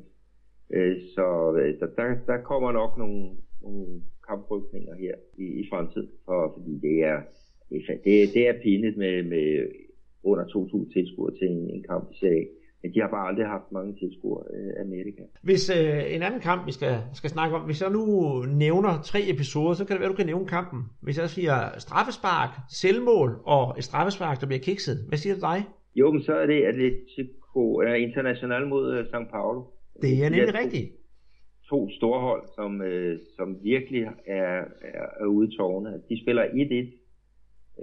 [0.71, 3.31] Øh, så øh, der, der kommer nok nogle,
[3.63, 4.03] nogle
[4.33, 5.15] kamprykninger her
[5.45, 7.19] i, i fremtiden, for, fordi det er,
[8.07, 9.49] det, det er pinligt med, med
[10.31, 12.47] under 2.000 tilskuere til en, en kamp i serie
[12.83, 15.23] men de har bare aldrig haft mange tilskuere øh, Amerika.
[15.43, 18.05] Hvis øh, en anden kamp, vi skal, skal snakke om, hvis jeg nu
[18.43, 20.81] nævner tre episoder, så kan det være, du kan nævne kampen.
[21.01, 25.65] Hvis jeg siger straffespark, selvmål og et straffespark, der bliver kikset, hvad siger du dig?
[25.95, 29.63] Jo, men så er det Atletico er international mod uh, São Paulo.
[30.03, 30.93] Det er nemlig rigtigt.
[31.69, 36.03] To store hold, som, øh, som virkelig er, er, er ude i tårne.
[36.09, 37.03] De spiller 1-1.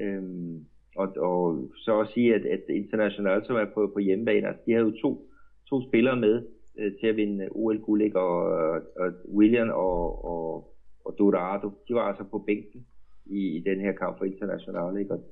[0.02, 0.66] Øhm,
[0.96, 4.72] og, og så at sige, at, at International, som er på, på hjemmebane, altså, de
[4.72, 5.30] havde jo to,
[5.70, 6.46] to spillere med
[6.80, 8.42] øh, til at vinde OL Gulik og,
[8.74, 10.76] og William og, og,
[11.06, 12.86] og Dorado, de var altså på bænken
[13.26, 15.14] i, i den her kamp for International, ikke?
[15.14, 15.24] Og,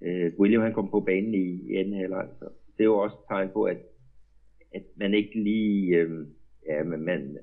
[0.00, 3.16] øh, William han kom på banen i, i anden halvleg, så det er jo også
[3.16, 3.78] et tegn på, at,
[4.74, 6.26] at man ikke lige, øh,
[6.68, 7.38] ja, man,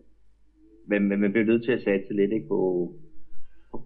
[0.88, 2.94] man, man, man bliver nødt til at satse lidt ikke, på,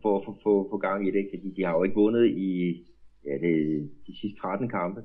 [0.02, 2.52] for at få, på gang i det, fordi de har jo ikke vundet i
[3.26, 5.02] ja, det, de sidste 13 kampe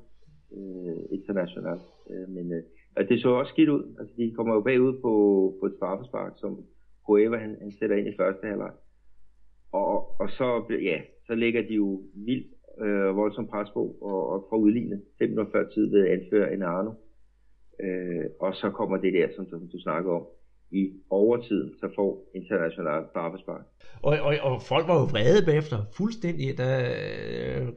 [0.56, 1.82] øh, internationalt.
[2.10, 2.62] Øh, men øh,
[2.96, 3.96] og det så også skidt ud.
[3.98, 5.12] Altså, de kommer jo bagud på,
[5.60, 6.64] på et straffespark, som
[7.06, 8.72] Cueva han, han sætter ind i første halvleg.
[9.72, 12.46] Og, og så, ja, så ligger de jo vildt
[12.80, 16.54] øh, voldsomt pres på og, og får udlignet 5 minutter før tid ved at anføre
[16.54, 16.92] en Arno.
[17.80, 20.26] Øh, og så kommer det der, som, som du snakker om,
[20.72, 23.64] i overtiden, så får internationalt straffespark.
[24.02, 26.58] Og, og, og folk var jo vrede bagefter, fuldstændig.
[26.58, 26.72] Der,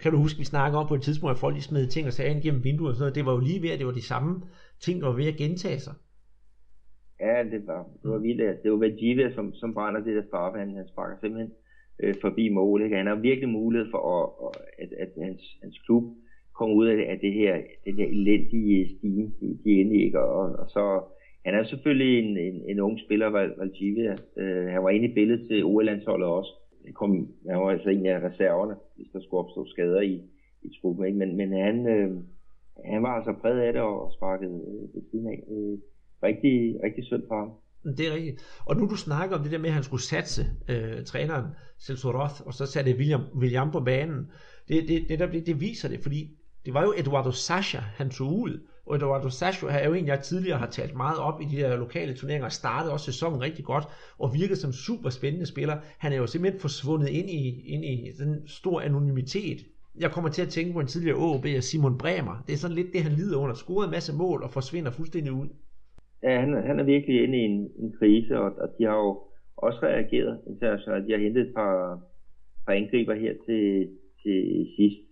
[0.01, 2.13] kan du huske, vi snakkede om på et tidspunkt, at folk lige smed ting og
[2.13, 3.15] sager gennem vinduet og sådan noget.
[3.15, 4.31] Det var jo lige ved, at det var de samme
[4.85, 5.93] ting, der var ved at gentage sig.
[7.19, 8.63] Ja, det var, det var vildt.
[8.63, 10.59] Det var Vajiva, som, som brænder det der straffe.
[10.59, 11.51] Han, han sparker simpelthen
[12.03, 12.83] øh, forbi mål.
[12.83, 12.95] Ikke?
[12.95, 16.03] Han har virkelig mulighed for, at, at, at hans, hans klub
[16.57, 17.53] kommer ud af, af det her,
[17.85, 20.03] den her elendige stime, de, de er inde i.
[20.05, 20.19] Ikke?
[20.19, 20.83] Og, og så
[21.45, 24.15] han er selvfølgelig en, en, en ung spiller, Valdivia.
[24.37, 26.51] Øh, han var inde i billedet til OL-landsholdet også.
[26.85, 27.11] Han, kom,
[27.49, 30.15] han var altså en af reserverne, hvis der skulle opstå skader i,
[30.61, 31.05] i truppen.
[31.05, 31.17] Ikke?
[31.17, 32.09] Men, men han, øh,
[32.91, 35.39] han var altså præget af det og sparkede øh, ved siden af.
[35.53, 35.77] Øh,
[36.23, 37.51] rigtig, rigtig synd for ham.
[37.85, 38.37] Mm, det er rigtigt.
[38.67, 41.45] Og nu du snakker om det der med, at han skulle satse øh, træneren
[41.85, 44.31] Celso Roth, og så satte William, William på banen.
[44.67, 46.21] Det, det, det, der, det, det viser det, fordi
[46.65, 50.57] det var jo Eduardo Sasha, han tog ud Eduardo Sasho er jo en, jeg tidligere
[50.57, 53.83] har talt meget op i de der lokale turneringer, startede også sæsonen rigtig godt,
[54.19, 55.77] og virkede som super spændende spiller.
[55.97, 59.65] Han er jo simpelthen forsvundet ind i, ind i den stor anonymitet.
[59.99, 62.43] Jeg kommer til at tænke på en tidligere OB af Simon Bremer.
[62.47, 63.55] Det er sådan lidt det, han lider under.
[63.55, 65.47] Scorede en masse mål og forsvinder fuldstændig ud.
[66.23, 69.21] Ja, han, han er virkelig inde i en, en krise, og, og de har jo
[69.57, 71.07] også reageret internationalt.
[71.07, 71.99] De har hentet et par,
[72.65, 73.89] par angriber her til,
[74.23, 75.04] til sidst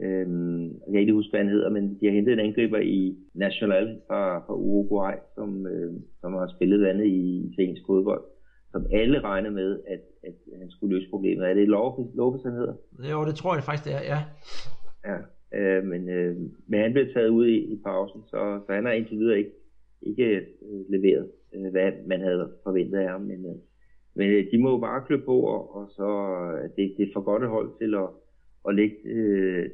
[0.00, 3.16] Øhm, jeg kan ikke huske, hvad han hedder, men de har hentet en angriber i
[3.34, 8.22] National fra, fra Uruguay, som, øh, som har spillet andet i italiensk fodbold,
[8.70, 11.50] som alle regner med, at, at han skulle løse problemet.
[11.50, 12.74] Er det Lopez, Lopez han hedder?
[13.10, 14.20] Jo, det tror jeg faktisk, det er, ja.
[15.10, 15.18] Ja,
[15.58, 16.36] øh, men, øh,
[16.68, 19.52] men han blev taget ud i, i pausen, så, så han har indtil videre ikke,
[20.02, 23.20] ikke øh, leveret, øh, hvad man havde forventet af ham.
[23.20, 23.56] Men, øh,
[24.14, 26.08] men øh, de må jo bare klø på, og, og så
[26.52, 28.08] øh, det, det er for godt et hold til at,
[28.68, 29.70] at lægge øh,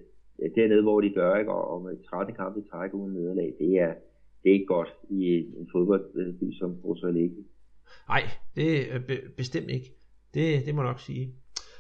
[0.55, 1.53] dernede, hvor de gør, ikke?
[1.53, 3.95] og med 13 kampe i træk uden nederlag, det er,
[4.43, 5.25] det er ikke godt i
[5.61, 7.45] en fodboldby som Porto Alegre.
[8.09, 8.23] Nej,
[8.57, 9.95] det er be- bestemt ikke.
[10.35, 11.35] Det, det må jeg nok sige.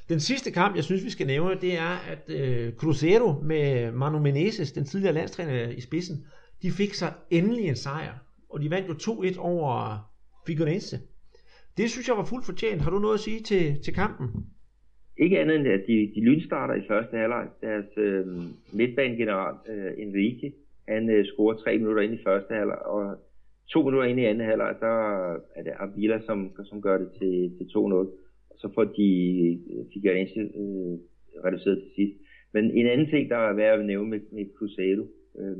[0.08, 4.18] Den sidste kamp, jeg synes, vi skal nævne, det er, at øh, Cruzeiro med Manu
[4.18, 6.26] Menezes, den tidligere landstræner i spidsen,
[6.62, 8.14] de fik sig endelig en sejr.
[8.48, 9.98] Og de vandt jo 2-1 over
[10.46, 11.00] Figueirense.
[11.76, 12.82] Det synes jeg var fuldt fortjent.
[12.82, 14.46] Har du noget at sige til, til kampen?
[15.20, 17.48] Ikke andet end, at de, de lynstarter i første halvleg.
[17.62, 18.26] Deres øh,
[18.72, 20.52] midtbanegeneral øh, Enrique,
[20.88, 23.16] han øh, scorer tre minutter ind i første halvleg, og
[23.72, 24.96] to minutter ind i anden halvleg, der
[25.56, 27.76] er det Avila, som, som gør det til, til 2-0.
[28.50, 29.08] Og så får de
[29.72, 30.94] øh, Figueirense øh,
[31.44, 32.16] reduceret til sidst.
[32.52, 35.04] Men en anden ting, der er værd at nævne med, med Cruzeiro,
[35.38, 35.56] øh,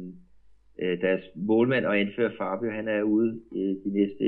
[0.83, 4.25] øh, deres målmand og anfører Fabio, han er ude øh, de næste,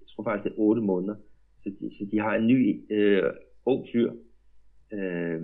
[0.00, 1.14] jeg tror faktisk det er 8 måneder.
[1.62, 3.22] Så de, så de har en ny øh,
[3.66, 4.12] ung fyr,
[4.92, 5.40] øh,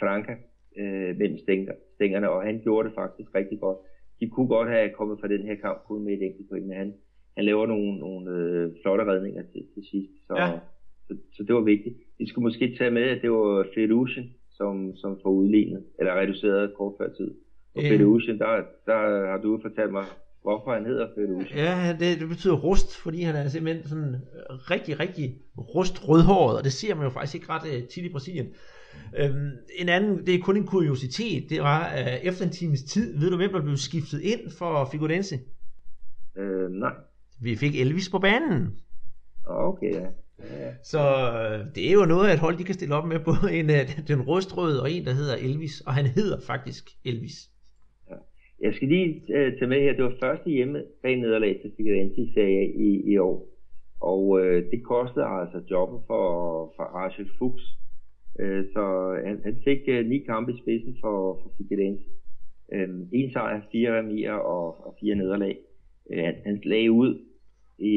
[0.00, 0.34] Franca,
[0.76, 1.38] øh, mellem
[1.94, 3.78] stængerne, og han gjorde det faktisk rigtig godt.
[4.20, 6.76] De kunne godt have kommet fra den her kamp kun med et enkelt point, men
[6.76, 6.94] han,
[7.36, 10.58] han laver nogle, nogle øh, flotte redninger til, til sidst, så, ja.
[11.08, 11.96] så, så det var vigtigt.
[12.18, 16.74] Vi skulle måske tage med, at det var Ferrucci, som, som får udlignet, eller reduceret
[16.74, 17.34] kort før tid.
[17.74, 17.88] Og øh.
[17.88, 20.04] Ferrucci, der, der har du fortalt mig,
[20.44, 21.54] hvorfor han hedder Ferrucci.
[21.54, 24.16] Ja, det, det betyder rust, fordi han er simpelthen sådan
[24.46, 28.12] rigtig, rigtig rust rødhåret, og det ser man jo faktisk ikke ret uh, tit i
[28.12, 28.46] Brasilien.
[29.16, 33.18] Øhm, en anden, det er kun en kuriositet, det var uh, efter en times tid,
[33.18, 35.40] ved du hvem der blev skiftet ind for Figurense?
[36.36, 36.92] Øh, nej.
[37.40, 38.78] Vi fik Elvis på banen.
[39.46, 40.06] Okay, ja.
[40.38, 40.72] Ja.
[40.84, 43.70] Så øh, det er jo noget, at hold de kan stille op med på en
[43.70, 47.50] af den rustrøde og en, der hedder Elvis, og han hedder faktisk Elvis.
[48.60, 52.20] Jeg skal lige uh, tage med her, det var første hjemme bag nederlag til Figueirense
[52.20, 53.48] i Serie i, i år,
[54.00, 56.24] og uh, det kostede altså jobben for,
[56.76, 57.64] for Rachel Fuchs,
[58.42, 62.04] uh, så han, han fik uh, ni kampe i spidsen for, for Figueirense.
[62.74, 65.56] Uh, en sejr, fire remier og, og fire nederlag.
[66.10, 67.18] Uh, han, han lagde ud
[67.78, 67.94] i,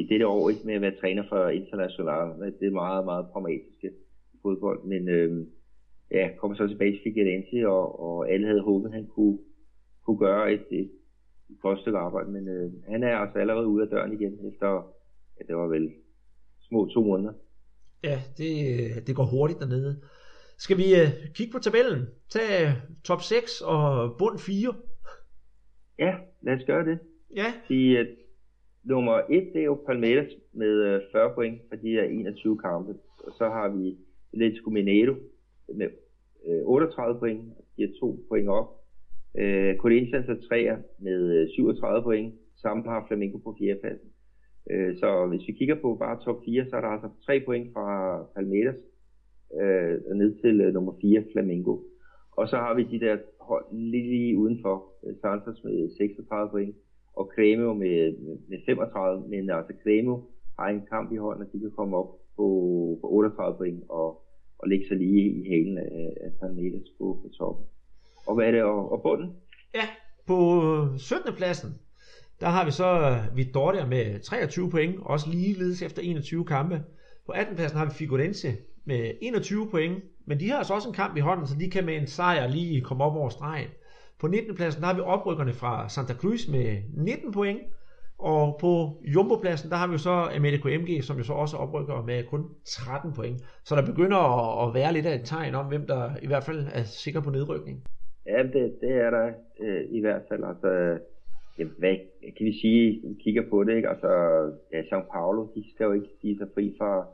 [0.00, 2.52] i dette år ikke med at være træner for International.
[2.60, 3.90] Det er meget, meget pragmatiske
[4.42, 5.46] fodbold, men øh,
[6.10, 9.38] ja, kommer så tilbage til Figueirense, og, og alle havde håbet, at han kunne,
[10.06, 10.90] kunne gøre et, et,
[11.50, 14.66] et godt stykke arbejde, men øh, han er altså allerede ude af døren igen, efter,
[15.38, 15.92] ja, det var vel
[16.60, 17.32] små to måneder.
[18.04, 20.02] Ja, det, det går hurtigt dernede.
[20.58, 22.06] Skal vi uh, kigge på tabellen?
[22.30, 22.72] Tag
[23.04, 24.74] top 6 og bund 4?
[25.98, 26.98] Ja, lad os gøre det.
[27.36, 27.52] Ja.
[27.68, 28.06] Sige, at
[28.84, 32.94] nummer 1, det er jo Palmeiras med 40 øh, point for de her 21 kampe.
[33.18, 33.98] Og så har vi
[34.32, 35.14] Atletico Mineiro
[35.74, 35.88] med
[36.64, 38.81] 38 øh, point, de er to point op.
[39.38, 43.76] Øh, Corinthians er træer med øh, 37 point, Samme par Flamengo på 4.
[43.80, 44.08] pladsen.
[44.70, 47.72] Øh, så hvis vi kigger på bare top 4, så er der altså 3 point
[47.72, 47.86] fra
[48.34, 48.80] Palmeiras
[49.60, 51.78] øh, ned til øh, nummer 4, Flamengo.
[52.32, 54.76] Og så har vi de der hold lige udenfor,
[55.20, 56.76] Santos med 36 point,
[57.14, 57.98] og Cremo med,
[58.48, 60.16] med 35, men altså Cremo
[60.58, 62.46] har en kamp i hånden, og de kan komme op på,
[63.00, 64.08] på 38 point og,
[64.58, 67.66] og lægge sig lige i halen af, af Palmeiras på, på toppen.
[68.26, 69.36] Og hvad er det, og, og bunden?
[69.74, 69.88] Ja,
[70.26, 71.34] på øh, 17.
[71.34, 71.78] pladsen,
[72.40, 76.82] der har vi så øh, Vittoria med 23 point, også ligeledes efter 21 kampe.
[77.26, 77.56] På 18.
[77.56, 81.20] pladsen har vi Figurense med 21 point, men de har altså også en kamp i
[81.20, 83.68] hånden, så de kan med en sejr lige komme op over stregen.
[84.20, 84.54] På 19.
[84.54, 87.60] pladsen der har vi oprykkerne fra Santa Cruz med 19 point.
[88.18, 92.02] Og på Jumbo-pladsen, der har vi jo så Americo MG, som jo så også oprykker
[92.02, 93.42] med kun 13 point.
[93.64, 94.18] Så der begynder
[94.66, 97.30] at være lidt af et tegn om, hvem der i hvert fald er sikker på
[97.30, 97.82] nedrykning.
[98.26, 100.44] Ja, det, det er der øh, i hvert fald.
[100.44, 101.00] Altså, øh,
[101.58, 101.96] ja, hvad
[102.36, 103.88] kan vi sige, vi kigger på det, ikke?
[103.88, 104.08] Altså,
[104.72, 107.06] ja, São Paulo, de skal jo ikke sige sig fri fra,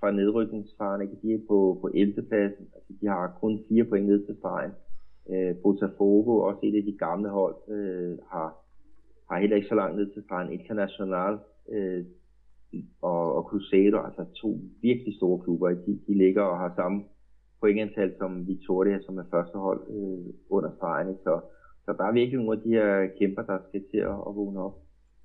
[0.00, 1.16] fra nedrykningsfaren, ikke?
[1.22, 2.22] De er på, på 11.
[2.22, 4.72] pladsen, altså, de har kun 4 point ned til stregen.
[5.30, 8.54] Øh, Botafogo, også et af de gamle hold, øh, har,
[9.30, 10.52] har heller ikke så langt ned til stregen.
[10.52, 11.38] International
[11.68, 12.04] øh,
[13.02, 17.04] og, og Cruzeiro, altså to virkelig store klubber, de, de ligger og har samme
[17.60, 21.16] pointantal som Victoria, som er første hold øh, under stregen.
[21.24, 21.40] Så,
[21.84, 24.60] så der er virkelig nogle af de her kæmper, der skal til at, at vågne
[24.66, 24.76] op.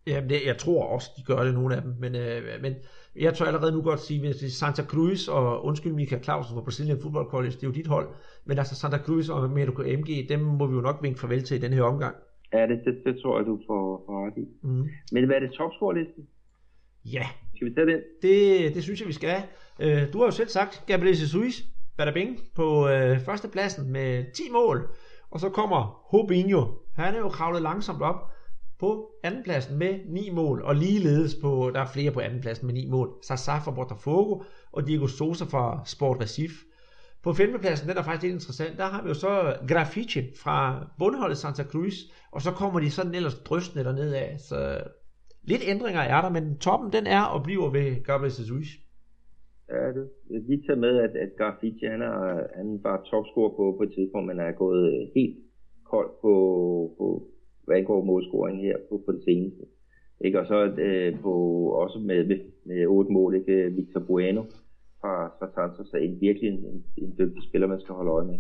[0.07, 1.93] Ja, det, jeg tror også, de gør det, nogle af dem.
[1.99, 2.73] Men, øh, men
[3.15, 7.01] jeg tror allerede nu godt sige, er Santa Cruz, og undskyld Michael Clausen fra Brazilian
[7.01, 8.07] Football College, det er jo dit hold,
[8.45, 11.57] men altså Santa Cruz og Medico MG, dem må vi jo nok vinke farvel til
[11.57, 12.15] i den her omgang.
[12.53, 14.45] Ja, det, det, det tror jeg, du får, får ret i.
[14.61, 14.87] Mm.
[15.11, 16.27] Men hvad er det topscore-listen?
[17.05, 17.25] Ja.
[17.55, 18.01] Skal vi tage den?
[18.21, 19.37] Det, det synes jeg, vi skal.
[19.79, 21.65] Uh, du har jo selv sagt, Gabriel Jesus,
[21.97, 24.95] Badabing, på øh, førstepladsen med 10 mål.
[25.31, 26.65] Og så kommer Hobinho.
[26.95, 28.31] Han er jo kravlet langsomt op
[28.79, 32.89] på andenpladsen med 9 mål, og ligeledes på, der er flere på andenpladsen med 9
[32.89, 36.55] mål, Sasa fra Botafogo og Diego Sosa fra Sport Recife.
[37.23, 41.37] På femtepladsen, den er faktisk lidt interessant, der har vi jo så Graffiti fra bundholdet
[41.37, 41.93] Santa Cruz,
[42.31, 44.83] og så kommer de sådan ellers drøstende dernede af, så
[45.43, 48.67] lidt ændringer er der, men toppen den er og bliver ved Gabriel Jesus.
[49.69, 53.75] Ja, det er lige taget med, at, at Garfici, han er, han var topscorer på,
[53.77, 55.37] på et tidspunkt, men er gået øh, helt
[55.83, 56.33] kold på,
[56.97, 57.27] på,
[57.63, 59.63] hvad angår målscoring her på, på det seneste.
[60.25, 60.39] Ikke?
[60.39, 60.57] Og så
[60.87, 61.33] øh, på,
[61.69, 63.69] også med, med, med otte mål, ikke?
[63.69, 64.43] Victor Bueno
[65.01, 68.27] fra fra Santos er en virkelig en, en, en dygtig spiller, man skal holde øje
[68.27, 68.39] med.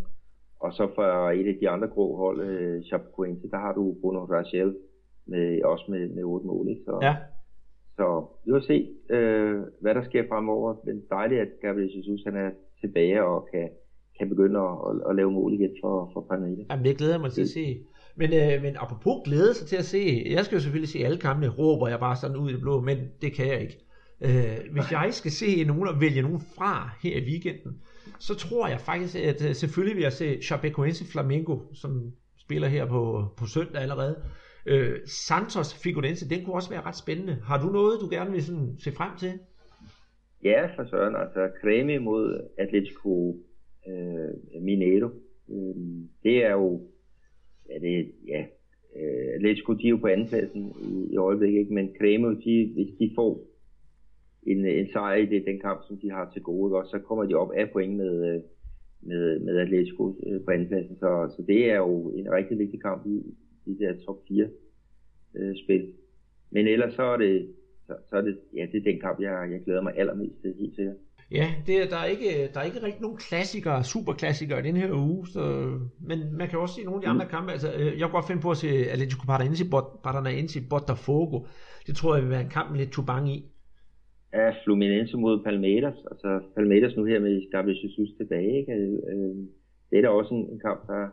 [0.59, 4.19] Og så for et af de andre grå hold, øh, Chapecoense, der har du Bruno
[4.19, 4.75] Rachel,
[5.25, 6.69] med, også med, med otte mål.
[6.69, 6.81] Ikke?
[6.85, 7.15] Så, Ja,
[7.97, 8.77] så vi vil se,
[9.15, 10.75] øh, hvad der sker fremover.
[10.85, 12.49] Men dejligt, at Gabriel Jesus han er
[12.81, 13.69] tilbage og kan,
[14.17, 16.63] kan begynde at, at, at lave mål igen for, for Panetta.
[16.69, 17.77] Jamen, det glæder jeg mig til at se.
[18.15, 21.17] Men, øh, men apropos glæde sig til at se, jeg skal jo selvfølgelig se alle
[21.17, 23.79] kampene, råber jeg bare sådan ud i det blå, men det kan jeg ikke.
[24.21, 27.81] Øh, hvis jeg skal se nogen og vælge nogen fra her i weekenden,
[28.19, 32.85] så tror jeg faktisk, at øh, selvfølgelig vil jeg se Chapecoense Flamengo, som spiller her
[32.85, 34.15] på, på søndag allerede.
[34.65, 37.33] Øh, Santos Figurense, den kunne også være ret spændende.
[37.33, 39.31] Har du noget, du gerne vil sådan se frem til?
[40.43, 41.15] Ja, for søren.
[41.15, 43.37] Altså, Creme mod Atletico
[43.87, 45.09] øh, Mineiro.
[45.49, 45.75] Øh,
[46.23, 46.81] det er jo...
[47.69, 48.45] Ja, det, ja,
[48.95, 51.73] øh, Atletico, de er jo på andenpladsen i, i øjeblikket, ikke?
[51.73, 53.47] men Creme, de, hvis de får
[54.43, 56.77] en, en sejr i det, den kamp, som de har til gode, ikke?
[56.77, 58.41] Også, så kommer de op af point med, øh,
[59.01, 60.95] med, med Atletico øh, på andenpladsen.
[60.95, 63.35] Så, så det er jo en rigtig vigtig kamp i,
[63.65, 64.47] i det her top 4
[65.35, 65.93] øh, spil.
[66.51, 67.47] Men ellers så er det,
[67.87, 70.53] så, så er det, ja, det er den kamp, jeg, jeg glæder mig allermest til,
[70.59, 70.95] helt sikkert.
[71.31, 74.75] Ja, det, er- der, er ikke, der er ikke rigtig nogen klassikere, superklassikere i den
[74.77, 75.41] her uge, så,
[75.99, 77.51] men man kan også se nogle af de andre kampe.
[77.51, 79.65] Altså, øh, jeg kunne godt finde på at se Atletico Paranaense,
[80.03, 81.39] Paranaense Botafogo.
[81.87, 83.45] Det tror jeg vil være en kamp med lidt tubang i.
[84.33, 85.97] Ja, Fluminense mod Palmeiras.
[86.11, 88.59] Altså Palmeiras nu her med Gabriel Jesus tilbage.
[88.59, 88.71] Ikke?
[88.73, 89.35] Øh,
[89.89, 91.07] det er da også en, en kamp, der,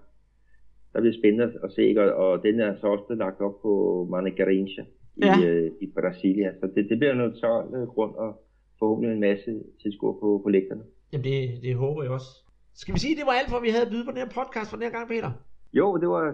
[0.92, 1.82] der bliver spændende at se.
[1.82, 2.02] Ikke?
[2.14, 3.72] Og, og den er så også blevet lagt op på
[4.10, 4.82] Mane Garrincha
[5.16, 5.34] i, Ja.
[5.48, 6.50] øh, i Brasilia.
[6.60, 8.42] Så det, det bliver noget tørt grund og
[8.78, 10.82] forhåbentlig en masse tilskuere på, på lægterne.
[11.12, 12.30] Jamen, det, det håber jeg også.
[12.74, 14.32] Skal vi sige, at det var alt, hvad vi havde at byde på den her
[14.40, 15.30] podcast for den her gang, Peter?
[15.72, 16.24] Jo, det var,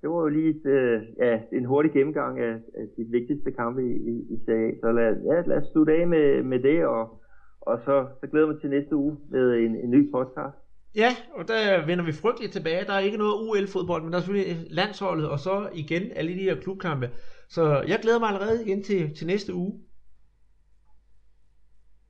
[0.00, 3.80] det var jo lige et, øh, ja, en hurtig gennemgang af, af de vigtigste kampe
[3.90, 4.74] i, i, i Serie A.
[4.82, 7.22] Så lad, ja, lad os slutte af med, med det, og,
[7.60, 10.56] og så, så glæder jeg mig til næste uge med en, en ny podcast.
[10.96, 12.84] Ja, og der vender vi frygteligt tilbage.
[12.84, 16.42] Der er ikke noget UL-fodbold, men der er selvfølgelig landsholdet, og så igen alle de
[16.42, 17.10] her klubkampe.
[17.48, 19.80] Så jeg glæder mig allerede ind til, til næste uge.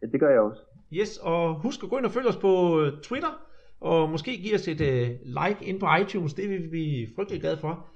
[0.02, 0.60] Ja, det gør jeg også.
[0.92, 3.40] Yes, og husk at gå ind og følge os på øh, Twitter,
[3.80, 6.34] og måske give os et uh, like ind på iTunes.
[6.34, 7.86] Det vil vi frygtelig glade for.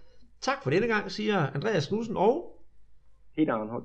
[0.41, 2.63] Tak for denne gang, siger Andreas Knudsen og...
[3.37, 3.85] Peter Arnhold.